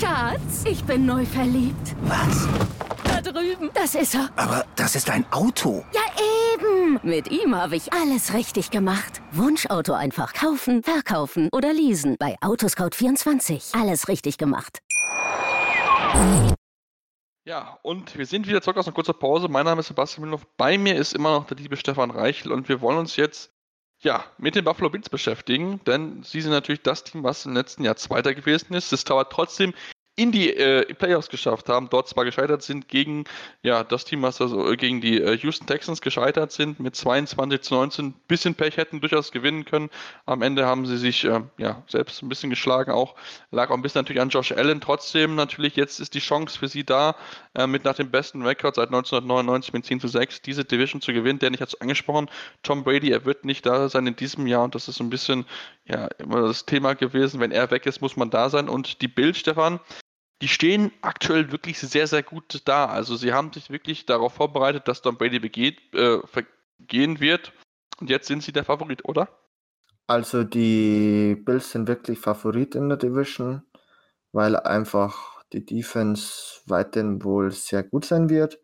[0.00, 1.94] Schatz, ich bin neu verliebt.
[2.02, 2.48] Was?
[3.04, 3.70] Da drüben.
[3.74, 4.30] Das ist er.
[4.36, 5.84] Aber das ist ein Auto.
[5.92, 6.00] Ja,
[6.54, 6.98] eben.
[7.02, 9.20] Mit ihm habe ich alles richtig gemacht.
[9.32, 12.16] Wunschauto einfach kaufen, verkaufen oder leasen.
[12.18, 13.80] Bei Autoscout24.
[13.80, 14.80] Alles richtig gemacht.
[17.48, 19.48] Ja, und wir sind wieder zurück aus einer kurzen Pause.
[19.48, 20.46] Mein Name ist Sebastian Mühlenhoff.
[20.58, 23.50] Bei mir ist immer noch der liebe Stefan Reichel und wir wollen uns jetzt
[24.00, 27.84] ja, mit den Buffalo Bills beschäftigen, denn sie sind natürlich das Team, was im letzten
[27.84, 28.92] Jahr Zweiter gewesen ist.
[28.92, 29.72] Es dauert trotzdem
[30.18, 33.22] in die äh, Playoffs geschafft haben, dort zwar gescheitert sind gegen
[33.62, 37.74] ja, das Team, was also gegen die äh, Houston Texans gescheitert sind, mit 22 zu
[37.74, 39.90] 19, bisschen Pech hätten durchaus gewinnen können.
[40.26, 43.14] Am Ende haben sie sich äh, ja, selbst ein bisschen geschlagen, auch
[43.52, 44.80] lag auch ein bisschen natürlich an Josh Allen.
[44.80, 47.14] Trotzdem natürlich, jetzt ist die Chance für sie da,
[47.54, 51.12] äh, mit nach dem besten Rekord seit 1999 mit 10 zu 6 diese Division zu
[51.12, 51.38] gewinnen.
[51.38, 52.28] Der nicht hat es angesprochen,
[52.64, 55.10] Tom Brady, er wird nicht da sein in diesem Jahr und das ist so ein
[55.10, 55.46] bisschen
[55.84, 57.38] ja immer das Thema gewesen.
[57.38, 58.68] Wenn er weg ist, muss man da sein.
[58.68, 59.78] Und die Bild, Stefan,
[60.40, 62.86] die stehen aktuell wirklich sehr, sehr gut da.
[62.86, 67.52] Also sie haben sich wirklich darauf vorbereitet, dass Tom Brady begeht, äh, vergehen wird.
[68.00, 69.28] Und jetzt sind sie der Favorit, oder?
[70.06, 73.62] Also die Bills sind wirklich Favorit in der Division,
[74.32, 78.58] weil einfach die Defense weiterhin wohl sehr gut sein wird.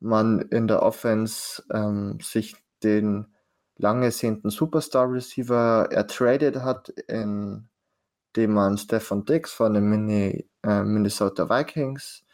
[0.00, 3.34] Man in der Offense ähm, sich den
[3.76, 7.68] lange sehnten Superstar Receiver ertradet hat in
[8.36, 12.24] den man Stefan Dix von den Mini, äh, Minnesota Vikings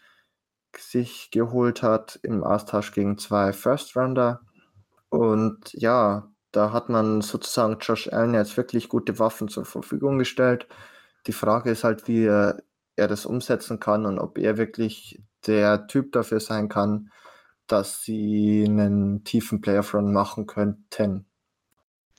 [0.79, 4.41] sich geholt hat im Austausch gegen zwei First Rounder.
[5.09, 10.69] Und ja, da hat man sozusagen Josh Allen jetzt wirklich gute Waffen zur Verfügung gestellt.
[11.27, 12.63] Die Frage ist halt, wie er,
[12.97, 17.11] er das umsetzen kann und ob er wirklich der Typ dafür sein kann,
[17.67, 21.27] dass sie einen tiefen Playoff Run machen könnten.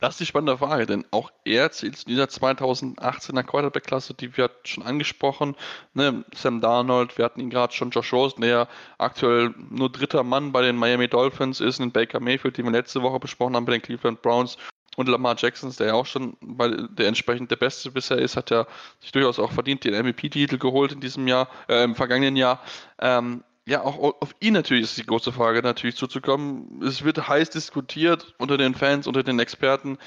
[0.02, 4.50] Das ist die spannende Frage, denn auch er zählt in dieser 2018er Quarterback-Klasse, die wir
[4.64, 5.56] schon angesprochen.
[5.94, 6.26] Ne?
[6.34, 10.64] Sam Darnold, wir hatten ihn gerade schon, Josh Rosen, der aktuell nur dritter Mann bei
[10.64, 13.84] den Miami Dolphins ist, und Baker Mayfield, den wir letzte Woche besprochen haben bei den
[13.84, 14.58] Cleveland Browns.
[14.96, 18.50] Und Lamar Jackson, der ja auch schon, weil der entsprechend der Beste bisher ist, hat
[18.50, 18.66] ja
[19.02, 22.60] sich durchaus auch verdient den MVP-Titel geholt in diesem Jahr, äh, im vergangenen Jahr.
[22.98, 26.82] Ähm, ja, auch auf ihn natürlich ist die große Frage natürlich zuzukommen.
[26.84, 29.98] Es wird heiß diskutiert unter den Fans, unter den Experten.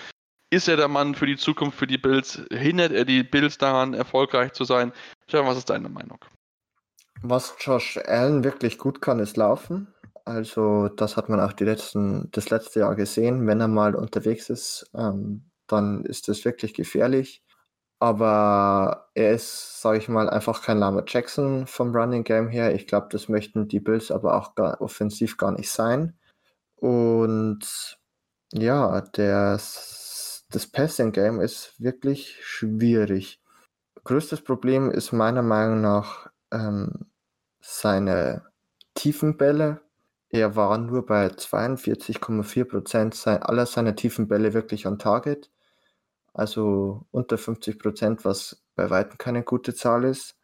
[0.51, 2.43] Ist er der Mann für die Zukunft, für die Bills?
[2.51, 4.93] Hindert er die Bills daran, erfolgreich zu sein?
[5.27, 6.19] Stefan, was ist deine Meinung?
[7.23, 9.95] Was Josh Allen wirklich gut kann, ist laufen.
[10.25, 13.47] Also, das hat man auch die letzten, das letzte Jahr gesehen.
[13.47, 17.44] Wenn er mal unterwegs ist, ähm, dann ist das wirklich gefährlich.
[17.99, 22.75] Aber er ist, sage ich mal, einfach kein Lama Jackson vom Running Game her.
[22.75, 26.19] Ich glaube, das möchten die Bills aber auch gar, offensiv gar nicht sein.
[26.77, 27.99] Und
[28.53, 33.41] ja, das, das Passing Game ist wirklich schwierig.
[34.05, 37.07] Größtes Problem ist meiner Meinung nach ähm,
[37.61, 38.43] seine
[38.95, 39.81] tiefen Bälle.
[40.29, 45.51] Er war nur bei 42,4 Prozent aller seiner tiefen Bälle wirklich on Target.
[46.35, 50.37] Also unter 50 Prozent, was bei weitem keine gute Zahl ist.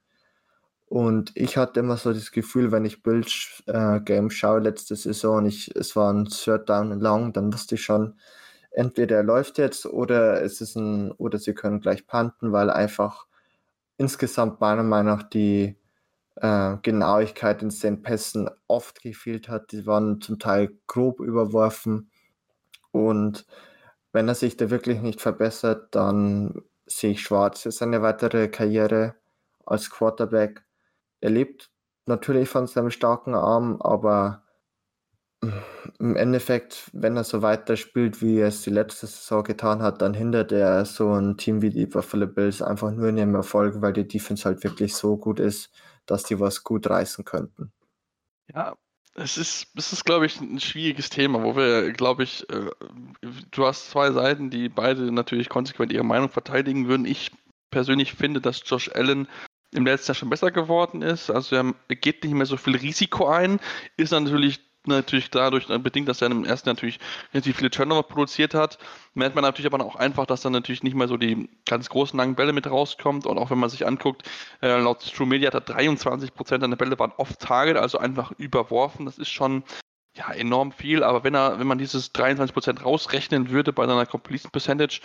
[0.87, 5.75] Und ich hatte immer so das Gefühl, wenn ich Bills äh, schaue letzte Saison, ich,
[5.77, 8.15] es war ein Third Down Long, dann wusste ich schon,
[8.71, 13.27] entweder er läuft jetzt oder es ist ein, oder sie können gleich panten, weil einfach
[13.99, 15.77] insgesamt meiner Meinung nach die
[16.37, 19.73] äh, Genauigkeit in den Pässen oft gefehlt hat.
[19.73, 22.11] Die waren zum Teil grob überworfen.
[22.93, 23.47] Und
[24.13, 29.15] wenn er sich da wirklich nicht verbessert, dann sehe ich schwarz für seine weitere Karriere
[29.65, 30.65] als Quarterback.
[31.21, 31.71] Er lebt
[32.07, 34.45] natürlich von seinem starken Arm, aber
[35.99, 40.13] im Endeffekt, wenn er so weiterspielt, wie er es die letzte Saison getan hat, dann
[40.13, 43.93] hindert er so ein Team wie die Buffalo Bills einfach nur in ihrem Erfolg, weil
[43.95, 45.71] die Defense halt wirklich so gut ist,
[46.05, 47.73] dass die was gut reißen könnten.
[48.53, 48.77] Ja,
[49.23, 52.71] es ist, es ist, glaube ich, ein schwieriges Thema, wo wir, glaube ich, äh,
[53.51, 57.05] du hast zwei Seiten, die beide natürlich konsequent ihre Meinung verteidigen würden.
[57.05, 57.31] Ich
[57.71, 59.29] persönlich finde, dass Josh Allen
[59.73, 61.31] im letzten Jahr schon besser geworden ist.
[61.31, 63.61] Also er geht nicht mehr so viel Risiko ein,
[63.97, 66.99] ist natürlich natürlich dadurch bedingt, dass er im ersten natürlich
[67.33, 68.79] relativ viele Turnover produziert hat.
[69.15, 72.19] Merkt man natürlich aber auch einfach, dass dann natürlich nicht mehr so die ganz großen
[72.19, 73.27] langen Bälle mit rauskommt.
[73.27, 74.29] Und auch wenn man sich anguckt,
[74.63, 79.07] äh, laut True Media hat er 23 Prozent der Bälle waren off-target, also einfach überworfen.
[79.07, 79.65] Das ist schon
[80.17, 84.51] ja, enorm viel, aber wenn er, wenn man dieses 23% rausrechnen würde bei seiner Completion
[84.51, 85.01] Percentage,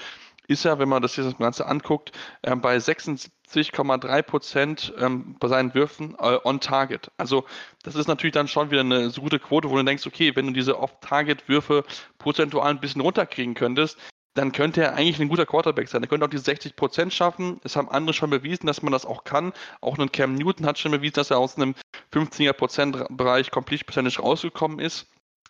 [0.47, 5.73] ist er, wenn man das hier das Ganze anguckt, äh, bei 76,3% ähm, bei seinen
[5.73, 7.12] Würfen äh, on target.
[7.17, 7.45] Also
[7.84, 10.47] das ist natürlich dann schon wieder eine so gute Quote, wo du denkst, okay, wenn
[10.47, 11.84] du diese Off-Target-Würfe
[12.17, 13.97] prozentual ein bisschen runterkriegen könntest,
[14.36, 16.03] dann könnte er eigentlich ein guter Quarterback sein.
[16.03, 17.62] Er könnte auch die 60% schaffen.
[17.63, 19.53] Es haben andere schon bewiesen, dass man das auch kann.
[19.79, 21.73] Auch ein Cam Newton hat schon bewiesen, dass er aus einem
[22.13, 25.08] 15er Bereich Complete Percentage rausgekommen ist.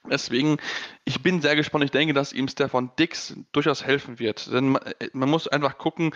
[0.09, 0.57] Deswegen,
[1.03, 1.83] ich bin sehr gespannt.
[1.83, 4.51] Ich denke, dass ihm Stefan Dix durchaus helfen wird.
[4.51, 6.13] Denn man, äh, man muss einfach gucken,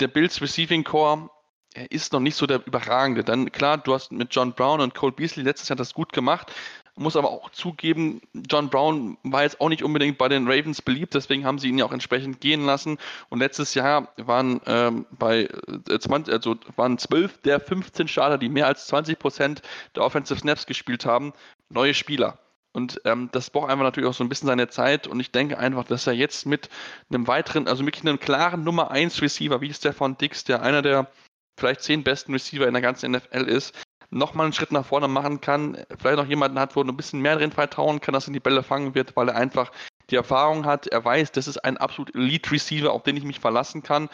[0.00, 1.30] der Bills Receiving Core
[1.74, 3.22] er ist noch nicht so der überragende.
[3.22, 6.52] Dann klar, du hast mit John Brown und Cole Beasley letztes Jahr das gut gemacht,
[6.96, 11.14] muss aber auch zugeben, John Brown war jetzt auch nicht unbedingt bei den Ravens beliebt,
[11.14, 12.98] deswegen haben sie ihn ja auch entsprechend gehen lassen.
[13.28, 15.48] Und letztes Jahr waren ähm, bei
[15.88, 19.62] äh, 20, also waren 12 der 15 Starter, die mehr als 20 Prozent
[19.94, 21.32] der Offensive Snaps gespielt haben,
[21.68, 22.38] neue Spieler.
[22.72, 25.06] Und ähm, das braucht einfach natürlich auch so ein bisschen seine Zeit.
[25.06, 26.68] Und ich denke einfach, dass er jetzt mit
[27.10, 31.10] einem weiteren, also wirklich einem klaren Nummer 1 Receiver wie Stefan Dix, der einer der
[31.58, 33.74] vielleicht zehn besten Receiver in der ganzen NFL ist,
[34.10, 37.20] nochmal einen Schritt nach vorne machen kann, vielleicht noch jemanden hat, wo er ein bisschen
[37.20, 39.70] mehr drin vertrauen kann, dass er die Bälle fangen wird, weil er einfach
[40.10, 43.82] die Erfahrung hat, er weiß, das ist ein absolut Elite-Receiver, auf den ich mich verlassen
[43.82, 44.08] kann.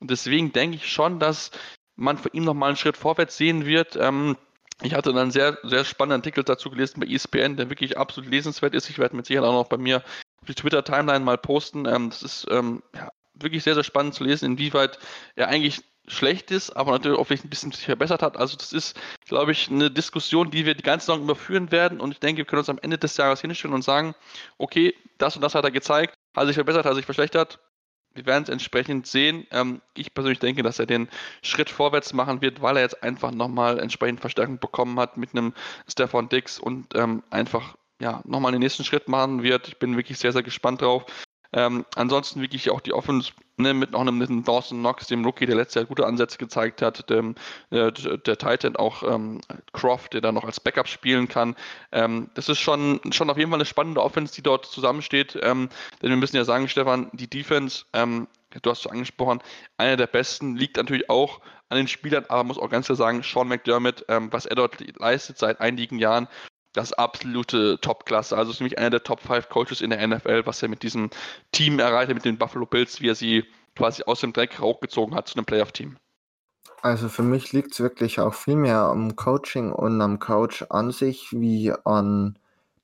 [0.00, 1.50] Und deswegen denke ich schon, dass
[1.96, 3.96] man für ihn nochmal einen Schritt vorwärts sehen wird.
[3.96, 4.36] Ähm,
[4.82, 8.74] ich hatte dann sehr, sehr spannenden Artikel dazu gelesen bei ESPN, der wirklich absolut lesenswert
[8.74, 8.90] ist.
[8.90, 10.02] Ich werde mit Sicherheit auch noch bei mir
[10.48, 11.86] die Twitter-Timeline mal posten.
[11.86, 14.98] Ähm, das ist ähm, ja, wirklich sehr, sehr spannend zu lesen, inwieweit
[15.36, 18.36] er eigentlich schlecht ist, aber natürlich auch vielleicht ein bisschen sich verbessert hat.
[18.36, 22.12] Also das ist, glaube ich, eine Diskussion, die wir die ganze Saison überführen werden und
[22.12, 24.14] ich denke, wir können uns am Ende des Jahres hinstellen und sagen,
[24.58, 27.60] okay, das und das hat er gezeigt, hat sich verbessert, hat sich verschlechtert.
[28.14, 29.46] Wir werden es entsprechend sehen.
[29.50, 31.08] Ähm, ich persönlich denke, dass er den
[31.42, 35.54] Schritt vorwärts machen wird, weil er jetzt einfach nochmal entsprechend Verstärkung bekommen hat mit einem
[35.88, 39.68] Stefan Dix und ähm, einfach ja, nochmal den nächsten Schritt machen wird.
[39.68, 41.06] Ich bin wirklich sehr, sehr gespannt drauf.
[41.52, 45.56] Ähm, ansonsten wirklich auch die Offense ne, mit noch einem Dawson Knox, dem Rookie, der
[45.56, 47.34] letztes Jahr gute Ansätze gezeigt hat, dem,
[47.70, 49.40] äh, der Titan auch ähm,
[49.72, 51.54] Croft, der da noch als Backup spielen kann.
[51.92, 55.38] Ähm, das ist schon, schon auf jeden Fall eine spannende Offense, die dort zusammensteht.
[55.42, 55.68] Ähm,
[56.02, 58.28] denn wir müssen ja sagen, Stefan, die Defense, ähm,
[58.60, 59.42] du hast es angesprochen,
[59.76, 63.22] einer der besten, liegt natürlich auch an den Spielern, aber muss auch ganz klar sagen,
[63.22, 66.28] Sean McDermott, ähm, was er dort leistet seit einigen Jahren,
[66.72, 68.36] das absolute Top-Klasse.
[68.36, 71.10] Also ist nämlich einer der Top 5 Coaches in der NFL, was er mit diesem
[71.52, 73.44] Team erreicht hat, mit den Buffalo Bills, wie er sie
[73.76, 75.96] quasi aus dem Dreck hochgezogen hat zu einem Playoff-Team.
[76.82, 80.90] Also für mich liegt es wirklich auch viel mehr am Coaching und am Coach an
[80.90, 82.38] sich wie an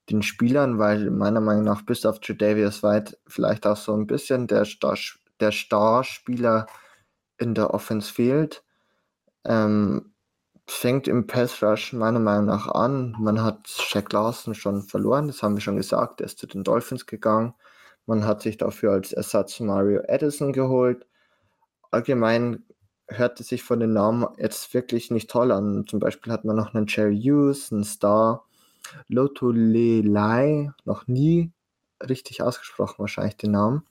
[0.08, 4.46] den Spielern, weil meiner Meinung nach bis auf Jadavius White vielleicht auch so ein bisschen
[4.46, 4.96] der, Star
[5.40, 6.66] der Starspieler
[7.38, 8.62] in der Offense fehlt.
[9.44, 10.12] Ähm,
[10.70, 13.16] fängt im Pass Rush meiner Meinung nach an.
[13.18, 16.20] Man hat Shaq Lawson schon verloren, das haben wir schon gesagt.
[16.20, 17.54] Er ist zu den Dolphins gegangen.
[18.06, 21.06] Man hat sich dafür als Ersatz Mario Edison geholt.
[21.90, 22.64] allgemein
[23.08, 25.86] hörte sich von den Namen jetzt wirklich nicht toll an.
[25.86, 28.44] Zum Beispiel hat man noch einen Jerry Hughes, einen Star,
[29.08, 31.52] Loto Lelai, noch nie
[32.06, 33.87] richtig ausgesprochen wahrscheinlich den Namen.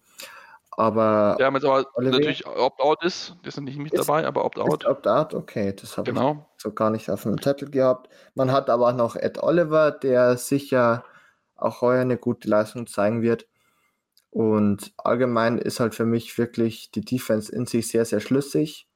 [0.77, 1.35] Aber.
[1.39, 4.85] Ja, jetzt aber natürlich Opt-out ist, die sind nicht mit ist, dabei, aber Opt-out.
[4.85, 6.47] Opt-out, okay, das habe genau.
[6.55, 8.09] ich so gar nicht auf dem Zettel gehabt.
[8.35, 11.03] Man hat aber auch noch Ed Oliver, der sicher
[11.55, 13.47] auch heuer eine gute Leistung zeigen wird.
[14.29, 18.87] Und allgemein ist halt für mich wirklich die Defense in sich sehr, sehr schlüssig.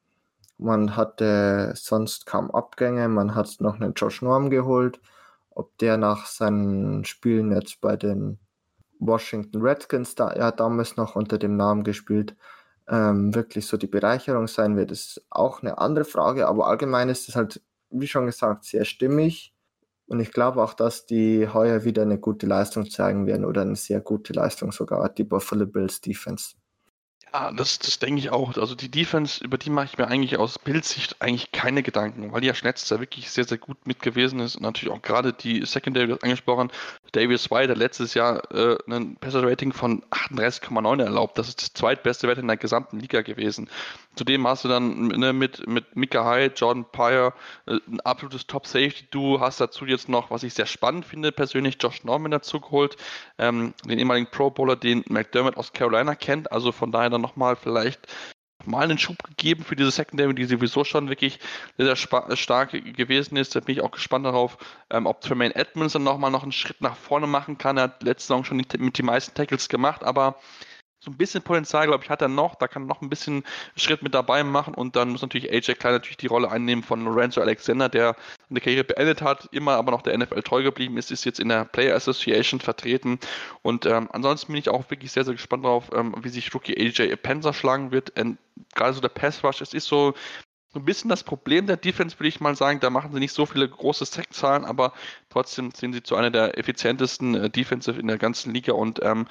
[0.60, 5.02] Man hatte sonst kaum Abgänge, man hat noch einen Josh Norm geholt.
[5.50, 8.38] Ob der nach seinen Spielen jetzt bei den
[9.02, 12.36] Washington Redskins, da er damals noch unter dem Namen gespielt,
[12.88, 16.48] ähm, wirklich so die Bereicherung sein wird, ist auch eine andere Frage.
[16.48, 19.54] Aber allgemein ist es halt, wie schon gesagt, sehr stimmig.
[20.08, 23.76] Und ich glaube auch, dass die heuer wieder eine gute Leistung zeigen werden oder eine
[23.76, 26.56] sehr gute Leistung sogar, die Buffalo Bills Defense.
[27.34, 28.58] Ja, das, das denke ich auch.
[28.58, 32.42] Also die Defense, über die mache ich mir eigentlich aus Bildsicht eigentlich keine Gedanken, weil
[32.42, 34.58] die ja letztes Jahr wirklich sehr, sehr gut mit gewesen ist.
[34.58, 36.72] Und natürlich auch gerade die Secondary, angesprochen,
[37.14, 41.38] Davis White hat letztes Jahr äh, ein Passer-Rating von 38,9 erlaubt.
[41.38, 43.70] Das ist das zweitbeste Wert in der gesamten Liga gewesen.
[44.16, 47.34] Zudem hast du dann ne, mit, mit Mika Hyde, Jordan Pryor,
[47.66, 49.08] äh, ein absolutes Top-Safety.
[49.10, 52.98] Du hast dazu jetzt noch, was ich sehr spannend finde, persönlich Josh Norman dazu geholt,
[53.38, 56.52] ähm, den ehemaligen Pro-Bowler, den McDermott aus Carolina kennt.
[56.52, 58.08] Also von daher dann nochmal vielleicht
[58.66, 61.40] mal einen Schub gegeben für diese Secondary, die sowieso schon wirklich
[61.78, 63.56] sehr, sehr stark gewesen ist.
[63.56, 64.58] Da bin ich auch gespannt darauf,
[64.90, 67.78] ähm, ob Tremaine Edmonds dann nochmal noch einen Schritt nach vorne machen kann.
[67.78, 70.40] Er hat letzte Saison schon mit den meisten Tackles gemacht, aber
[71.04, 72.56] so ein bisschen Potenzial, glaube ich, hat er noch.
[72.56, 73.44] Da kann er noch ein bisschen
[73.76, 77.04] Schritt mit dabei machen und dann muss natürlich AJ Klein natürlich die Rolle einnehmen von
[77.04, 78.16] Lorenzo Alexander, der
[78.52, 81.50] eine Karriere beendet hat, immer aber noch der NFL treu geblieben ist, ist jetzt in
[81.50, 83.20] der Player Association vertreten
[83.64, 86.78] und ähm, ansonsten bin ich auch wirklich sehr, sehr gespannt darauf, ähm, wie sich Rookie
[86.78, 88.20] AJ Penzer schlagen wird.
[88.20, 88.38] Und
[88.76, 90.14] gerade so der Pass Rush, es ist so
[90.74, 92.80] ein bisschen das Problem der Defense, würde ich mal sagen.
[92.80, 94.94] Da machen sie nicht so viele große Sackzahlen, aber
[95.30, 99.28] trotzdem sind sie zu einer der effizientesten äh, Defensive in der ganzen Liga und ähm,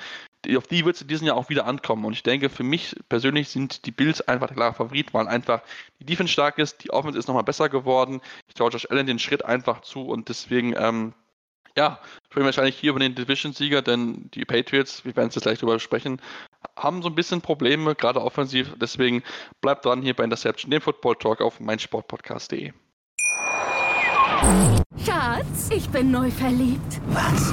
[0.56, 2.04] auf die wird es in diesem Jahr auch wieder ankommen.
[2.04, 5.62] Und ich denke, für mich persönlich sind die Bills einfach der klare Favorit, weil einfach
[5.98, 8.20] die Defense stark ist, die Offense ist nochmal besser geworden.
[8.48, 11.14] Ich traue Josh Allen den Schritt einfach zu und deswegen, ähm,
[11.76, 15.44] ja, sprechen wir wahrscheinlich hier über den Division-Sieger, denn die Patriots, wir werden es jetzt
[15.44, 16.20] gleich drüber sprechen,
[16.76, 18.74] haben so ein bisschen Probleme, gerade offensiv.
[18.80, 19.22] Deswegen
[19.60, 22.72] bleibt dran hier bei Interception, dem Football Talk auf meinsportpodcast.de.
[25.04, 27.00] Schatz, ich bin neu verliebt.
[27.08, 27.52] Was?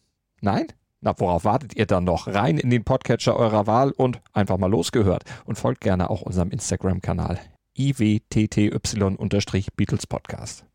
[0.43, 0.65] Nein?
[1.01, 2.25] Na, worauf wartet ihr dann noch?
[2.25, 5.23] Rein in den Podcatcher eurer Wahl und einfach mal losgehört.
[5.45, 7.39] Und folgt gerne auch unserem Instagram-Kanal
[7.77, 10.65] iwtty-Beatles Podcast.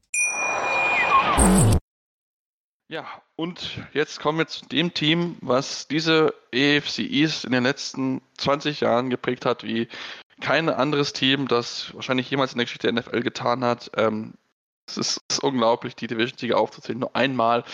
[2.88, 8.22] Ja, und jetzt kommen wir zu dem Team, was diese EFC East in den letzten
[8.38, 9.88] 20 Jahren geprägt hat, wie
[10.40, 13.90] kein anderes Team, das wahrscheinlich jemals in der Geschichte der NFL getan hat.
[13.96, 14.34] Ähm,
[14.86, 16.98] es ist, ist, unglaublich, die Division-Sieger aufzuzählen.
[16.98, 17.64] Nur einmal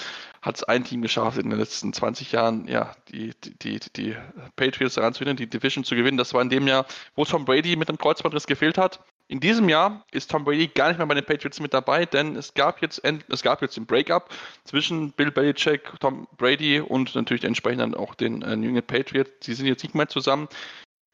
[0.40, 4.16] hat es ein Team geschafft in den letzten 20 Jahren, ja, die, die, die, die
[4.56, 6.16] Patriots daran zu hindern, die Division zu gewinnen.
[6.16, 9.00] Das war in dem Jahr, wo Tom Brady mit dem Kreuzbandriss gefehlt hat.
[9.28, 12.36] In diesem Jahr ist Tom Brady gar nicht mehr bei den Patriots mit dabei, denn
[12.36, 14.28] es gab jetzt, es gab jetzt den Breakup
[14.64, 19.30] zwischen Bill Belichick, Tom Brady und natürlich entsprechend auch den äh, New England Patriots.
[19.44, 20.48] Die sind jetzt nicht mehr zusammen.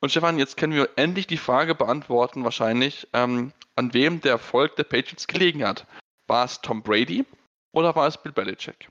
[0.01, 4.77] Und Stefan, jetzt können wir endlich die Frage beantworten, wahrscheinlich, ähm, an wem der Erfolg
[4.77, 5.87] der Patriots gelegen hat.
[6.29, 7.25] War es Tom Brady
[7.73, 8.89] oder war es Bill Belichick?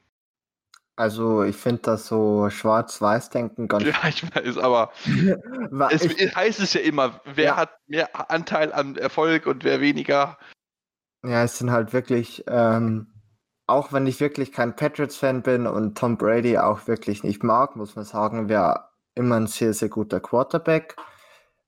[0.98, 3.86] Also ich finde das so Schwarz-Weiß-Denken ganz.
[3.86, 4.91] Ja, ich weiß, aber
[5.91, 7.56] es ich, heißt es ja immer, wer ja.
[7.56, 10.39] hat mehr Anteil am Erfolg und wer weniger.
[11.24, 13.13] Ja, es sind halt wirklich, ähm,
[13.67, 17.96] auch wenn ich wirklich kein Patriots-Fan bin und Tom Brady auch wirklich nicht mag, muss
[17.96, 20.95] man sagen, wäre immer ein sehr, sehr guter Quarterback.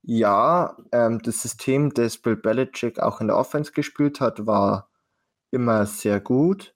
[0.02, 4.90] Ja, ähm, das System, das Bill Belichick auch in der Offense gespielt hat, war
[5.50, 6.74] immer sehr gut.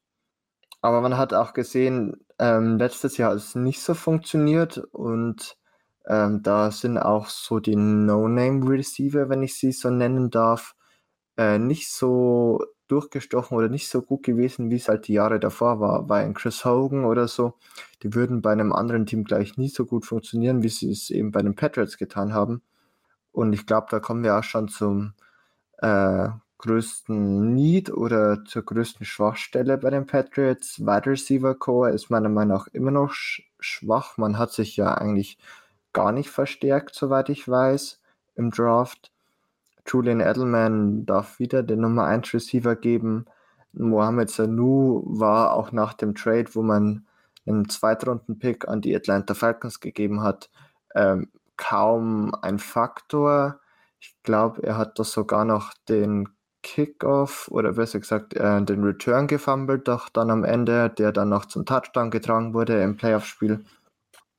[0.83, 5.57] Aber man hat auch gesehen, ähm, letztes Jahr hat es nicht so funktioniert und
[6.07, 10.75] ähm, da sind auch so die No-Name-Receiver, wenn ich sie so nennen darf,
[11.39, 15.80] äh, nicht so durchgestochen oder nicht so gut gewesen, wie es halt die Jahre davor
[15.80, 16.09] war.
[16.09, 17.55] Weil ein Chris Hogan oder so,
[18.03, 21.30] die würden bei einem anderen Team gleich nie so gut funktionieren, wie sie es eben
[21.32, 22.62] bei den Patriots getan haben.
[23.32, 25.14] Und ich glaube, da kommen wir auch schon zum
[25.78, 26.28] äh,
[26.59, 30.80] größten Need oder zur größten Schwachstelle bei den Patriots.
[30.80, 34.18] Wide Receiver Core ist meiner Meinung nach immer noch sch schwach.
[34.18, 35.39] Man hat sich ja eigentlich
[35.93, 38.01] gar nicht verstärkt, soweit ich weiß,
[38.35, 39.14] im Draft.
[39.87, 43.26] Julian Edelman darf wieder den Nummer 1 Receiver geben.
[43.72, 47.07] Mohamed Sanu war auch nach dem Trade, wo man
[47.47, 50.51] einen Zweitrunden-Pick an die Atlanta Falcons gegeben hat,
[50.95, 53.61] ähm, kaum ein Faktor.
[54.01, 56.28] Ich glaube, er hat das sogar noch den
[56.62, 61.45] Kickoff oder besser gesagt äh, den Return gefummelt, doch dann am Ende, der dann noch
[61.45, 63.64] zum Touchdown getragen wurde im Playoff-Spiel.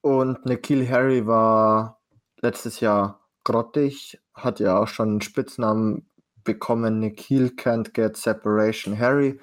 [0.01, 2.01] Und Nikhil Harry war
[2.41, 6.07] letztes Jahr grottig, hat ja auch schon einen Spitznamen
[6.43, 9.39] bekommen, Nikhil can't get separation Harry.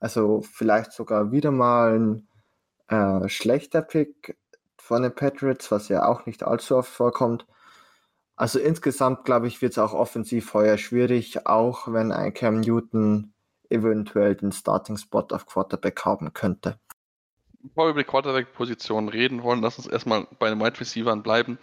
[0.00, 2.28] Also vielleicht sogar wieder mal ein
[2.88, 4.36] äh, schlechter Pick
[4.78, 7.46] von den Patriots, was ja auch nicht allzu oft vorkommt.
[8.36, 13.32] Also insgesamt glaube ich, wird es auch offensiv heuer schwierig, auch wenn ein Cam Newton
[13.70, 16.78] eventuell den Starting-Spot auf Quarterback haben könnte.
[17.60, 21.58] Bevor wir über die Quarterback-Position reden wollen, lass uns erstmal bei den Wide Receivers bleiben.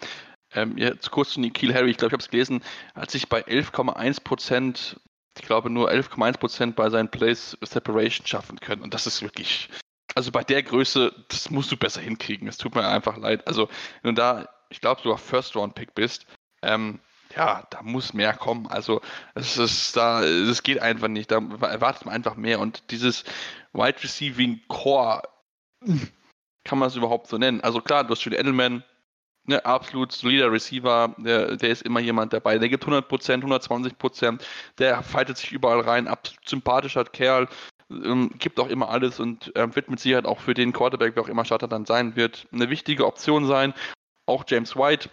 [0.55, 2.63] Ähm, jetzt kurz zu Nikhil Harry, ich glaube, ich habe es gelesen,
[2.95, 4.99] hat sich bei 11,1 Prozent,
[5.37, 8.83] ich glaube nur 11,1 Prozent bei seinen Plays Separation schaffen können.
[8.83, 9.69] Und das ist wirklich,
[10.15, 12.47] also bei der Größe, das musst du besser hinkriegen.
[12.47, 13.47] Es tut mir einfach leid.
[13.47, 13.69] Also,
[14.01, 16.27] wenn du da, ich glaube, sogar First-Round-Pick bist,
[16.61, 16.99] ähm,
[17.35, 18.67] ja, da muss mehr kommen.
[18.67, 19.01] Also
[19.33, 21.31] es ist da, es geht einfach nicht.
[21.31, 22.59] Da erwartet man einfach mehr.
[22.59, 23.23] Und dieses
[23.73, 25.23] Wide Receiving Core,
[26.63, 27.61] kann man es überhaupt so nennen?
[27.61, 28.83] Also klar, du hast schon Edelman,
[29.45, 32.57] ne, absolut solider Receiver, der, der ist immer jemand dabei.
[32.57, 33.03] Der gibt 100%,
[33.43, 34.41] 120%,
[34.77, 37.47] der fightet sich überall rein, absolut sympathischer Kerl,
[37.89, 41.23] ähm, gibt auch immer alles und ähm, wird mit Sicherheit auch für den Quarterback, wer
[41.23, 43.73] auch immer Starter dann sein wird, eine wichtige Option sein.
[44.25, 45.09] Auch James White,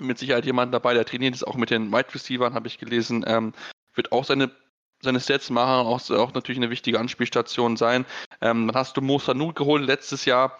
[0.00, 3.24] mit Sicherheit jemand dabei, der trainiert ist, auch mit den Wide Receivers, habe ich gelesen,
[3.26, 3.52] ähm,
[3.94, 4.50] wird auch seine
[5.02, 8.06] seine Sets machen, auch, auch natürlich eine wichtige Anspielstation sein.
[8.40, 10.58] Ähm, dann hast du Mo Sanu geholt letztes Jahr.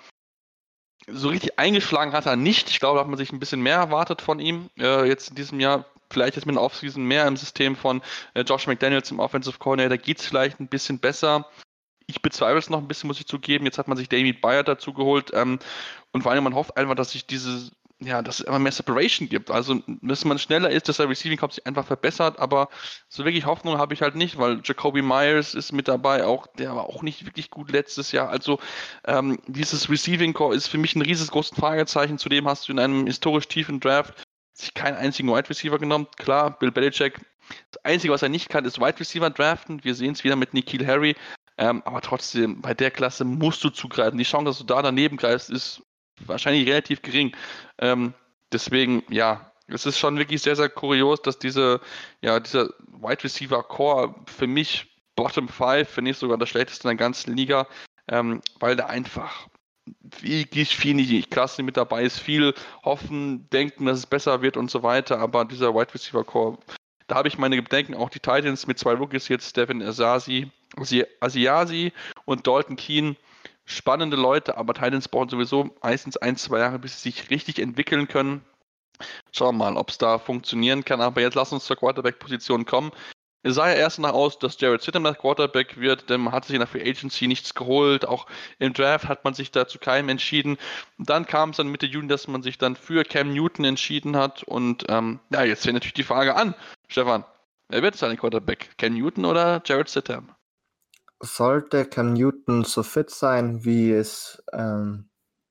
[1.09, 2.71] So richtig eingeschlagen hat er nicht.
[2.71, 4.71] Ich glaube, da hat man sich ein bisschen mehr erwartet von ihm.
[4.79, 8.03] Äh, jetzt in diesem Jahr, vielleicht jetzt mit der Offseason mehr im System von
[8.35, 11.47] äh, Josh McDaniels im Offensive Coordinator, geht es vielleicht ein bisschen besser.
[12.07, 13.65] Ich bezweifle es noch ein bisschen, muss ich zugeben.
[13.65, 15.31] Jetzt hat man sich David Bayer dazu geholt.
[15.35, 15.59] Ähm,
[16.13, 17.71] und vor allem, man hofft einfach, dass sich diese
[18.05, 19.51] ja, dass es immer mehr Separation gibt.
[19.51, 22.69] Also, dass man schneller ist, dass der Receiving Corps sich einfach verbessert, aber
[23.09, 26.75] so wirklich Hoffnung habe ich halt nicht, weil Jacoby Myers ist mit dabei, auch der
[26.75, 28.29] war auch nicht wirklich gut letztes Jahr.
[28.29, 28.59] Also,
[29.07, 32.19] ähm, dieses Receiving Core ist für mich ein riesengroßes Fragezeichen.
[32.19, 34.15] Zudem hast du in einem historisch tiefen Draft
[34.55, 36.07] sich keinen einzigen Wide Receiver genommen.
[36.17, 37.19] Klar, Bill Belichick,
[37.71, 39.83] das Einzige, was er nicht kann, ist Wide Receiver draften.
[39.85, 41.17] Wir sehen es wieder mit Nikhil Harry.
[41.59, 44.19] Ähm, aber trotzdem, bei der Klasse musst du zugreifen.
[44.19, 45.83] Die Chance, dass du da daneben greifst, ist
[46.27, 47.37] wahrscheinlich relativ gering.
[47.79, 48.15] Ähm,
[48.53, 51.81] deswegen, ja, es ist schon wirklich sehr, sehr kurios, dass diese,
[52.21, 52.69] ja, dieser
[53.01, 57.37] Wide Receiver Core für mich Bottom 5, wenn nicht sogar das schlechteste in der ganzen
[57.37, 57.67] Liga,
[58.09, 59.49] ähm, weil da einfach
[60.21, 62.55] wirklich viel nicht Klasse mit dabei ist, viel
[62.85, 66.59] hoffen, denken, dass es besser wird und so weiter, aber dieser Wide Receiver Core,
[67.09, 70.51] da habe ich meine Bedenken, auch die Titans mit zwei Rookies jetzt, Devin Asasi,
[71.21, 71.93] Asiasi
[72.25, 73.17] und Dalton Keen,
[73.65, 78.09] spannende Leute, aber Titans brauchen sowieso meistens ein, zwei Jahre, bis sie sich richtig entwickeln
[78.09, 78.45] können.
[79.33, 81.01] Schauen wir mal, ob es da funktionieren kann.
[81.01, 82.93] Aber jetzt lass uns zur Quarterback-Position kommen.
[83.45, 86.45] Es sah ja erst nach aus, dass Jared Sittem der Quarterback wird, denn man hat
[86.45, 88.07] sich in der Free Agency nichts geholt.
[88.07, 88.27] Auch
[88.61, 90.59] im Draft hat man sich dazu keinem entschieden.
[90.97, 94.17] Und dann kam es dann Mitte Juni, dass man sich dann für Cam Newton entschieden
[94.17, 94.45] hat.
[94.45, 96.55] Und ähm, ja, jetzt fängt natürlich die Frage an,
[96.87, 97.25] Stefan,
[97.69, 98.79] wer wird sein Quarterback?
[98.79, 100.29] Cam Newton oder Jared Sittem?
[101.23, 105.09] Sollte Cam Newton so fit sein, wie es ähm,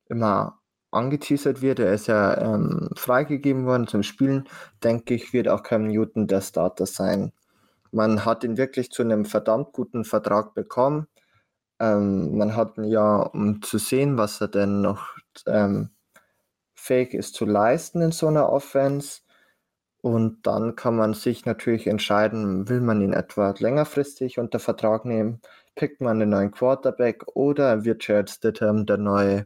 [0.09, 0.59] immer
[0.91, 4.47] angeteasert wird, er ist ja ähm, freigegeben worden zum Spielen,
[4.84, 7.32] denke ich, wird auch Cam Newton der Starter sein.
[7.91, 11.07] Man hat ihn wirklich zu einem verdammt guten Vertrag bekommen.
[11.80, 15.15] Ähm, man hat ihn ja, um zu sehen, was er denn noch
[15.47, 15.91] ähm,
[16.76, 19.22] fähig ist zu leisten in so einer Offense.
[20.01, 25.41] Und dann kann man sich natürlich entscheiden, will man ihn etwa längerfristig unter Vertrag nehmen
[25.76, 29.45] pickt man einen neuen Quarterback oder wird Jared Stidham der neue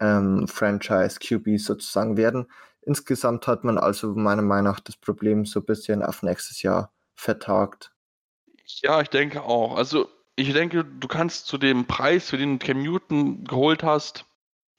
[0.00, 2.50] ähm, Franchise-QB sozusagen werden.
[2.82, 6.90] Insgesamt hat man also meiner Meinung nach das Problem so ein bisschen auf nächstes Jahr
[7.14, 7.92] vertagt.
[8.82, 9.76] Ja, ich denke auch.
[9.76, 14.24] Also ich denke, du kannst zu dem Preis, für den Cam Newton geholt hast,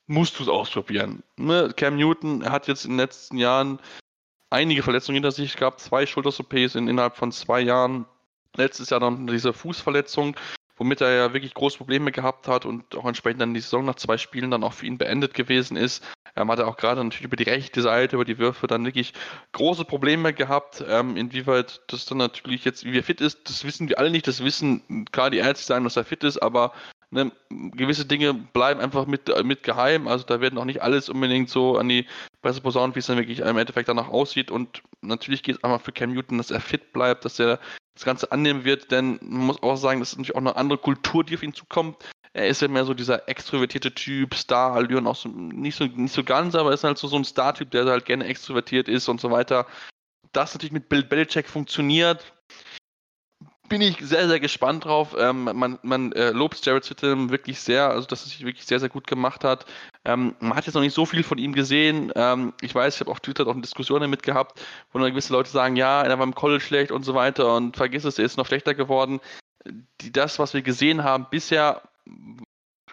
[0.07, 1.23] musst du es ausprobieren.
[1.37, 1.73] Ne?
[1.75, 3.79] Cam Newton hat jetzt in den letzten Jahren
[4.49, 8.05] einige Verletzungen hinter sich gehabt, zwei Schulter-OPs in, innerhalb von zwei Jahren.
[8.55, 10.35] Letztes Jahr dann diese Fußverletzung
[10.83, 13.95] womit er ja wirklich große Probleme gehabt hat und auch entsprechend dann die Saison nach
[13.95, 16.03] zwei Spielen dann auch für ihn beendet gewesen ist.
[16.35, 19.13] Ähm, hat er auch gerade natürlich über die rechte Seite, über die Würfe dann wirklich
[19.53, 20.83] große Probleme gehabt.
[20.85, 24.27] Ähm, inwieweit das dann natürlich jetzt, wie er fit ist, das wissen wir alle nicht.
[24.27, 26.73] Das wissen klar die Ärzte sagen, dass er fit ist, aber
[27.11, 30.09] ne, gewisse Dinge bleiben einfach mit, mit geheim.
[30.09, 32.07] Also da werden auch nicht alles unbedingt so an die
[32.41, 34.51] Presse posaunt, wie es dann wirklich im Endeffekt danach aussieht.
[34.51, 37.59] Und natürlich geht es einfach für Cam Newton, dass er fit bleibt, dass er
[37.93, 40.79] das Ganze annehmen wird, denn man muss auch sagen, das ist natürlich auch eine andere
[40.79, 41.97] Kultur, die auf ihn zukommt.
[42.33, 46.23] Er ist ja mehr so dieser extrovertierte Typ, Star-Allüren, auch so, nicht, so, nicht so
[46.23, 49.29] ganz, aber ist halt so, so ein Star-Typ, der halt gerne extrovertiert ist und so
[49.29, 49.67] weiter.
[50.31, 52.32] Das natürlich mit Bill Belichick funktioniert,
[53.73, 55.15] bin ich sehr, sehr gespannt drauf.
[55.17, 58.79] Ähm, man man äh, lobt Jared Stidham wirklich sehr, also dass er sich wirklich sehr,
[58.79, 59.65] sehr gut gemacht hat.
[60.05, 62.11] Ähm, man hat jetzt noch nicht so viel von ihm gesehen.
[62.15, 64.61] Ähm, ich weiß, ich habe auf Twitter auch eine Diskussion damit gehabt,
[64.91, 67.75] wo dann gewisse Leute sagen, ja, er war im College schlecht und so weiter und
[67.75, 69.19] vergiss es, er ist noch schlechter geworden.
[70.01, 71.81] Die, das, was wir gesehen haben bisher,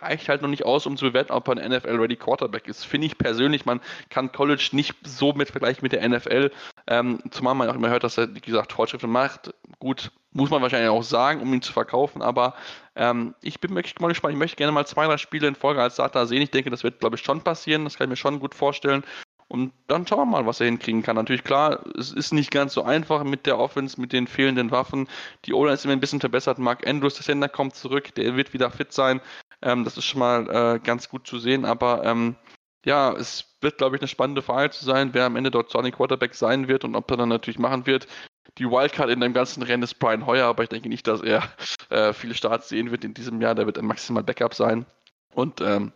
[0.01, 2.87] reicht halt noch nicht aus, um zu bewerten, ob er ein NFL-ready Quarterback ist.
[2.87, 6.51] Finde ich persönlich, man kann College nicht so mit vergleichen mit der NFL,
[6.87, 9.53] ähm, zumal man auch immer hört, dass er, wie gesagt, Fortschritte macht.
[9.79, 12.55] Gut, muss man wahrscheinlich auch sagen, um ihn zu verkaufen, aber
[12.95, 14.35] ähm, ich bin wirklich mal gespannt.
[14.35, 16.43] Ich möchte gerne mal zwei, drei Spiele in Folge als Starter sehen.
[16.43, 17.85] Ich denke, das wird, glaube ich, schon passieren.
[17.85, 19.05] Das kann ich mir schon gut vorstellen.
[19.49, 21.17] Und dann schauen wir mal, was er hinkriegen kann.
[21.17, 25.09] Natürlich klar, es ist nicht ganz so einfach mit der Offense, mit den fehlenden Waffen.
[25.45, 26.59] Die O-Line ist immer ein bisschen verbessert.
[26.59, 28.15] Mark Andrews, der Sender, kommt zurück.
[28.15, 29.21] Der wird wieder fit sein.
[29.63, 31.65] Ähm, das ist schon mal äh, ganz gut zu sehen.
[31.65, 32.37] Aber ähm,
[32.85, 35.93] ja, es wird, glaube ich, eine spannende Frage zu sein, wer am Ende dort Starting
[35.93, 38.07] Quarterback sein wird und ob er dann natürlich machen wird.
[38.61, 41.43] Die Wildcard in dem ganzen Rennen ist Brian Hoyer, aber ich denke nicht, dass er
[41.89, 43.55] äh, viele Starts sehen wird in diesem Jahr.
[43.55, 44.85] Der wird ein maximal Backup sein.
[45.33, 45.93] Und ähm,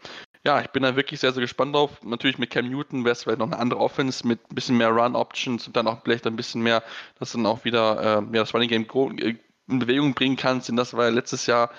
[0.46, 2.02] ja, ich bin da wirklich sehr, sehr gespannt drauf.
[2.02, 4.88] Natürlich mit Cam Newton wäre es vielleicht noch eine andere Offense mit ein bisschen mehr
[4.88, 6.82] Run-Options und dann auch vielleicht ein bisschen mehr,
[7.18, 9.34] dass dann auch wieder äh, ja, das Running Game äh,
[9.68, 11.70] in Bewegung bringen kannst, denn das war ja letztes Jahr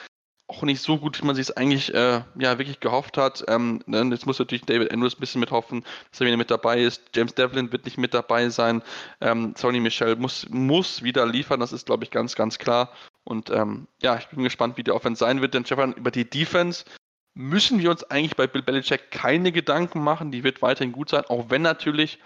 [0.48, 3.44] auch nicht so gut, wie man sich es eigentlich äh, ja, wirklich gehofft hat.
[3.48, 6.82] Ähm, ne, jetzt muss natürlich David Andrews ein bisschen mithoffen, dass er wieder mit dabei
[6.82, 7.02] ist.
[7.16, 8.84] James Devlin wird nicht mit dabei sein.
[9.22, 12.92] Ähm, Sony Michel muss, muss wieder liefern, das ist, glaube ich, ganz, ganz klar.
[13.24, 16.30] Und ähm, ja, ich bin gespannt, wie die Offense sein wird, denn Stefan, über die
[16.30, 16.86] Defense
[17.34, 20.32] müssen wir uns eigentlich bei Bill Belichick keine Gedanken machen.
[20.32, 22.20] Die wird weiterhin gut sein, auch wenn natürlich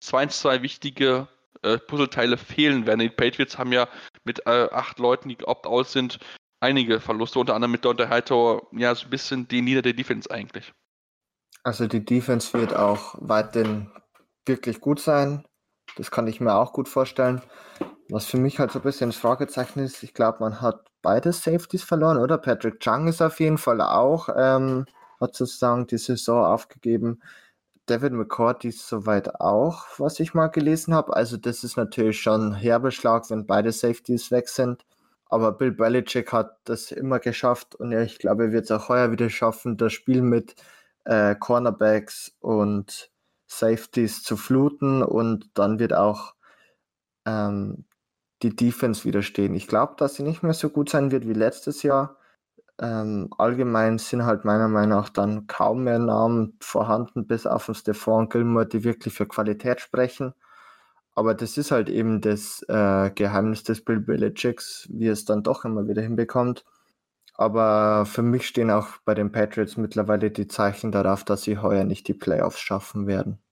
[0.00, 1.28] zwei, zwei wichtige
[1.62, 3.00] äh, Puzzleteile fehlen werden.
[3.00, 3.88] Die Patriots haben ja
[4.24, 6.18] mit äh, acht Leuten, die opt-out sind,
[6.64, 10.30] einige Verluste, unter anderem mit Dante Hightower, ja, so ein bisschen die Nieder der Defense
[10.30, 10.72] eigentlich.
[11.62, 13.90] Also die Defense wird auch weiterhin
[14.46, 15.44] wirklich gut sein.
[15.96, 17.42] Das kann ich mir auch gut vorstellen.
[18.08, 21.32] Was für mich halt so ein bisschen das Fragezeichen ist, ich glaube, man hat beide
[21.32, 22.38] Safeties verloren, oder?
[22.38, 24.86] Patrick Chung ist auf jeden Fall auch, ähm,
[25.20, 27.20] hat sozusagen die Saison aufgegeben.
[27.86, 31.14] David McCourty ist soweit auch, was ich mal gelesen habe.
[31.14, 34.84] Also das ist natürlich schon ein Herbeschlag, wenn beide Safeties weg sind.
[35.34, 38.88] Aber Bill Belichick hat das immer geschafft und ja, ich glaube, er wird es auch
[38.88, 40.54] heuer wieder schaffen, das Spiel mit
[41.04, 43.10] äh, Cornerbacks und
[43.48, 46.36] Safeties zu fluten und dann wird auch
[47.26, 47.84] ähm,
[48.44, 49.56] die Defense wieder stehen.
[49.56, 52.16] Ich glaube, dass sie nicht mehr so gut sein wird wie letztes Jahr.
[52.80, 57.74] Ähm, allgemein sind halt meiner Meinung nach dann kaum mehr Namen vorhanden, bis auf den
[57.74, 60.32] Stefan Gilmore, die wirklich für Qualität sprechen.
[61.14, 65.64] Aber das ist halt eben das äh, Geheimnis des Bill Belichicks, wie es dann doch
[65.64, 66.64] immer wieder hinbekommt.
[67.34, 71.84] Aber für mich stehen auch bei den Patriots mittlerweile die Zeichen darauf, dass sie heuer
[71.84, 73.43] nicht die Playoffs schaffen werden.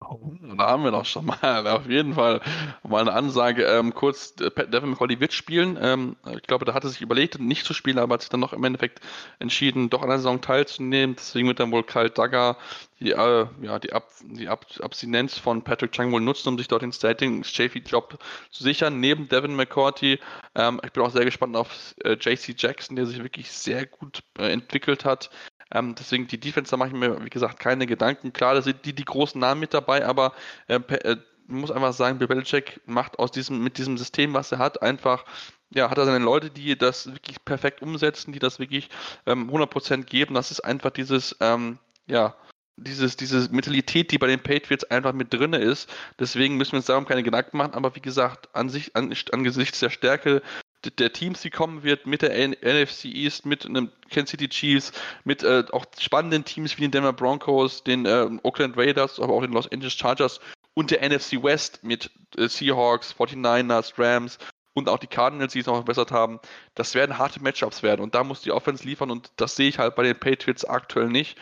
[0.00, 2.40] Oh, da haben wir doch schon mal auf jeden Fall
[2.84, 3.64] mal eine Ansage.
[3.64, 5.76] Ähm, kurz, äh, Devin McCauley wird spielen.
[5.80, 8.38] Ähm, ich glaube, da hat er sich überlegt, nicht zu spielen, aber hat sich dann
[8.38, 9.00] noch im Endeffekt
[9.40, 11.16] entschieden, doch an der Saison teilzunehmen.
[11.16, 12.58] Deswegen wird dann wohl Kyle Duggar
[13.00, 16.68] die, äh, ja, die, Ab die Ab Abstinenz von Patrick Chung wohl nutzen, um sich
[16.68, 18.18] dort den Starting Chafee-Job
[18.50, 20.20] zu sichern, neben Devin McCourty.
[20.54, 24.22] Ähm, ich bin auch sehr gespannt auf äh, JC Jackson, der sich wirklich sehr gut
[24.38, 25.30] äh, entwickelt hat.
[25.72, 28.32] Ähm, deswegen die Defense, da mache ich mir, wie gesagt, keine Gedanken.
[28.32, 30.32] Klar, da sind die, die großen Namen mit dabei, aber
[30.66, 31.16] äh, äh,
[31.46, 35.24] muss einfach sagen, Bill Belichick macht aus diesem, mit diesem System, was er hat, einfach
[35.70, 38.88] ja, hat er seine Leute, die das wirklich perfekt umsetzen, die das wirklich
[39.26, 40.34] ähm, 100% geben.
[40.34, 42.34] Das ist einfach dieses, ähm, ja,
[42.76, 45.92] dieses, diese Mentalität, die bei den Patriots einfach mit drin ist.
[46.18, 47.74] Deswegen müssen wir uns darum keine Gedanken machen.
[47.74, 50.42] Aber wie gesagt, an sich, an, angesichts der Stärke
[50.84, 54.92] der Teams, die kommen wird, mit der NFC East, mit einem Kansas City Chiefs,
[55.24, 59.42] mit äh, auch spannenden Teams wie den Denver Broncos, den äh, Oakland Raiders, aber auch
[59.42, 60.40] den Los Angeles Chargers
[60.74, 64.38] und der NFC West mit äh, Seahawks, 49ers, Rams
[64.74, 66.38] und auch die Cardinals, die es noch verbessert haben.
[66.74, 69.78] Das werden harte Matchups werden und da muss die Offense liefern und das sehe ich
[69.78, 71.36] halt bei den Patriots aktuell nicht.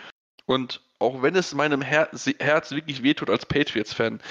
[0.46, 2.08] Und auch wenn es meinem Her
[2.38, 4.22] Herz wirklich wehtut als Patriots-Fan,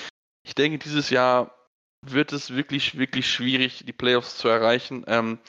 [0.44, 1.56] ich denke, dieses Jahr
[2.12, 5.04] wird es wirklich, wirklich schwierig, die Playoffs zu erreichen.
[5.08, 5.40] Ähm,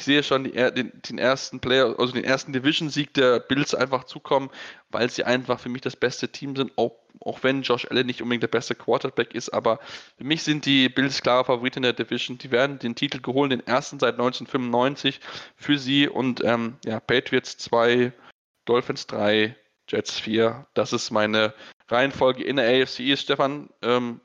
[0.00, 4.04] ich sehe schon die, den, den, ersten Player, also den ersten Division-Sieg der Bills einfach
[4.04, 4.48] zukommen,
[4.88, 8.22] weil sie einfach für mich das beste Team sind, auch, auch wenn Josh Allen nicht
[8.22, 9.78] unbedingt der beste Quarterback ist, aber
[10.16, 12.38] für mich sind die Bills klare Favoriten in der Division.
[12.38, 15.20] Die werden den Titel geholt, den ersten seit 1995
[15.56, 18.12] für sie und ähm, ja, Patriots 2,
[18.64, 19.54] Dolphins 3,
[19.86, 20.66] Jets 4.
[20.72, 21.52] Das ist meine
[21.88, 23.18] Reihenfolge in der AFC.
[23.18, 24.20] Stefan, ähm,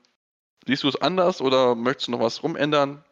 [0.66, 3.04] Siehst du es anders oder möchtest du noch was rumändern?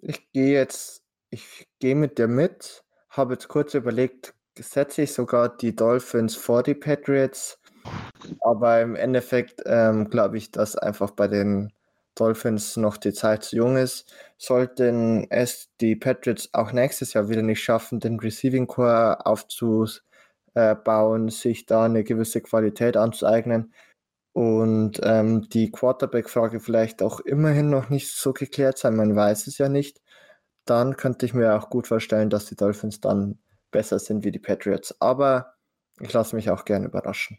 [0.00, 5.56] Ich gehe jetzt, ich gehe mit dir mit, habe jetzt kurz überlegt, setze ich sogar
[5.56, 7.58] die Dolphins vor die Patriots,
[8.40, 11.72] aber im Endeffekt ähm, glaube ich, dass einfach bei den
[12.14, 14.12] Dolphins noch die Zeit zu jung ist.
[14.36, 21.64] Sollten es die Patriots auch nächstes Jahr wieder nicht schaffen, den Receiving Core aufzubauen, sich
[21.64, 23.72] da eine gewisse Qualität anzueignen,
[24.34, 29.58] und ähm, die Quarterback-Frage vielleicht auch immerhin noch nicht so geklärt sein, man weiß es
[29.58, 30.02] ja nicht,
[30.64, 33.38] dann könnte ich mir auch gut vorstellen, dass die Dolphins dann
[33.70, 35.00] besser sind wie die Patriots.
[35.00, 35.54] Aber
[36.00, 37.38] ich lasse mich auch gerne überraschen.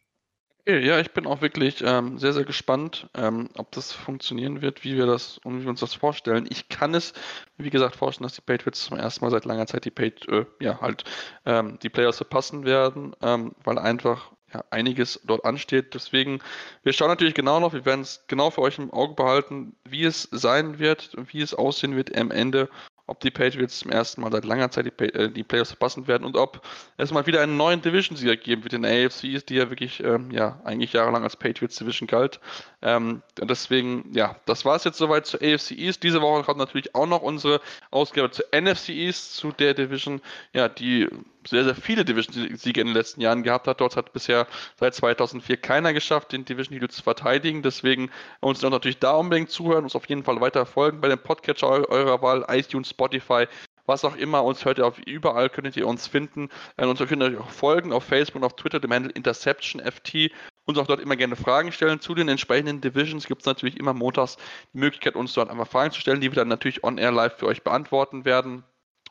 [0.67, 4.95] Ja, ich bin auch wirklich ähm, sehr, sehr gespannt, ähm, ob das funktionieren wird, wie
[4.95, 6.47] wir das und wie wir uns das vorstellen.
[6.49, 7.13] Ich kann es,
[7.57, 10.45] wie gesagt, vorstellen, dass die Patriots zum ersten Mal seit langer Zeit die Pat äh,
[10.59, 11.03] ja, halt
[11.45, 15.93] ähm, die Playoffs verpassen werden, ähm, weil einfach ja, einiges dort ansteht.
[15.93, 16.39] Deswegen,
[16.83, 20.03] wir schauen natürlich genau noch, wir werden es genau für euch im Auge behalten, wie
[20.03, 22.69] es sein wird, wie es aussehen wird am Ende
[23.07, 26.25] ob die Patriots zum ersten Mal seit langer Zeit die, äh, die Playoffs verpassen werden
[26.25, 26.65] und ob
[26.97, 30.31] es mal wieder einen neuen Division-Sieger geben wird in der AFC, die ja wirklich, ähm,
[30.31, 32.39] ja, eigentlich jahrelang als Patriots Division galt.
[32.81, 36.03] Ähm, deswegen, ja, das war es jetzt soweit zur AFC East.
[36.03, 40.21] Diese Woche kommt natürlich auch noch unsere Ausgabe zur NFC East, zu der Division,
[40.53, 41.07] ja, die
[41.47, 43.81] sehr, sehr viele Division-Siege in den letzten Jahren gehabt hat.
[43.81, 44.47] Dort hat bisher
[44.79, 47.61] seit 2004 keiner geschafft, den Division-Titel zu verteidigen.
[47.61, 51.19] Deswegen uns dann natürlich da unbedingt zuhören, uns auf jeden Fall weiter folgen bei dem
[51.19, 53.47] Podcatcher eurer Wahl, iTunes, Spotify,
[53.85, 54.43] was auch immer.
[54.43, 56.49] Uns hört ihr auf überall, könntet ihr uns finden.
[56.77, 60.31] Äh, uns könnt ihr auch folgen auf Facebook und auf Twitter, dem Handle InterceptionFT.
[60.65, 61.99] Uns auch dort immer gerne Fragen stellen.
[61.99, 64.37] Zu den entsprechenden Divisions gibt es natürlich immer montags
[64.73, 67.45] die Möglichkeit, uns dort einfach Fragen zu stellen, die wir dann natürlich on-air live für
[67.45, 68.63] euch beantworten werden.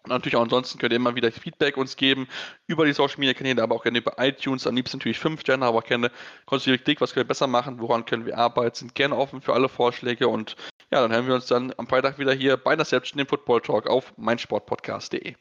[0.04, 2.28] Und natürlich auch ansonsten könnt ihr immer wieder Feedback uns geben
[2.66, 4.66] über die Social Media Kanäle, aber auch gerne über iTunes.
[4.66, 6.10] Am liebsten natürlich 5 Sterne, aber auch gerne
[6.44, 9.54] konstruktive Kritik, was können wir besser machen, woran können wir arbeiten, sind gerne offen für
[9.54, 10.56] alle Vorschläge und
[10.90, 13.88] ja, dann hören wir uns dann am Freitag wieder hier bei Interception, dem Football Talk
[13.88, 15.34] auf meinsportpodcast.de.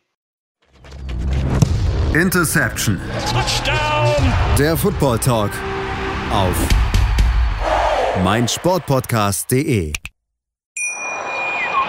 [2.14, 3.02] Interception.
[3.30, 4.34] Touchdown.
[4.58, 5.52] Der Football Talk
[6.32, 6.56] auf
[8.24, 9.92] meinsportpodcast.de.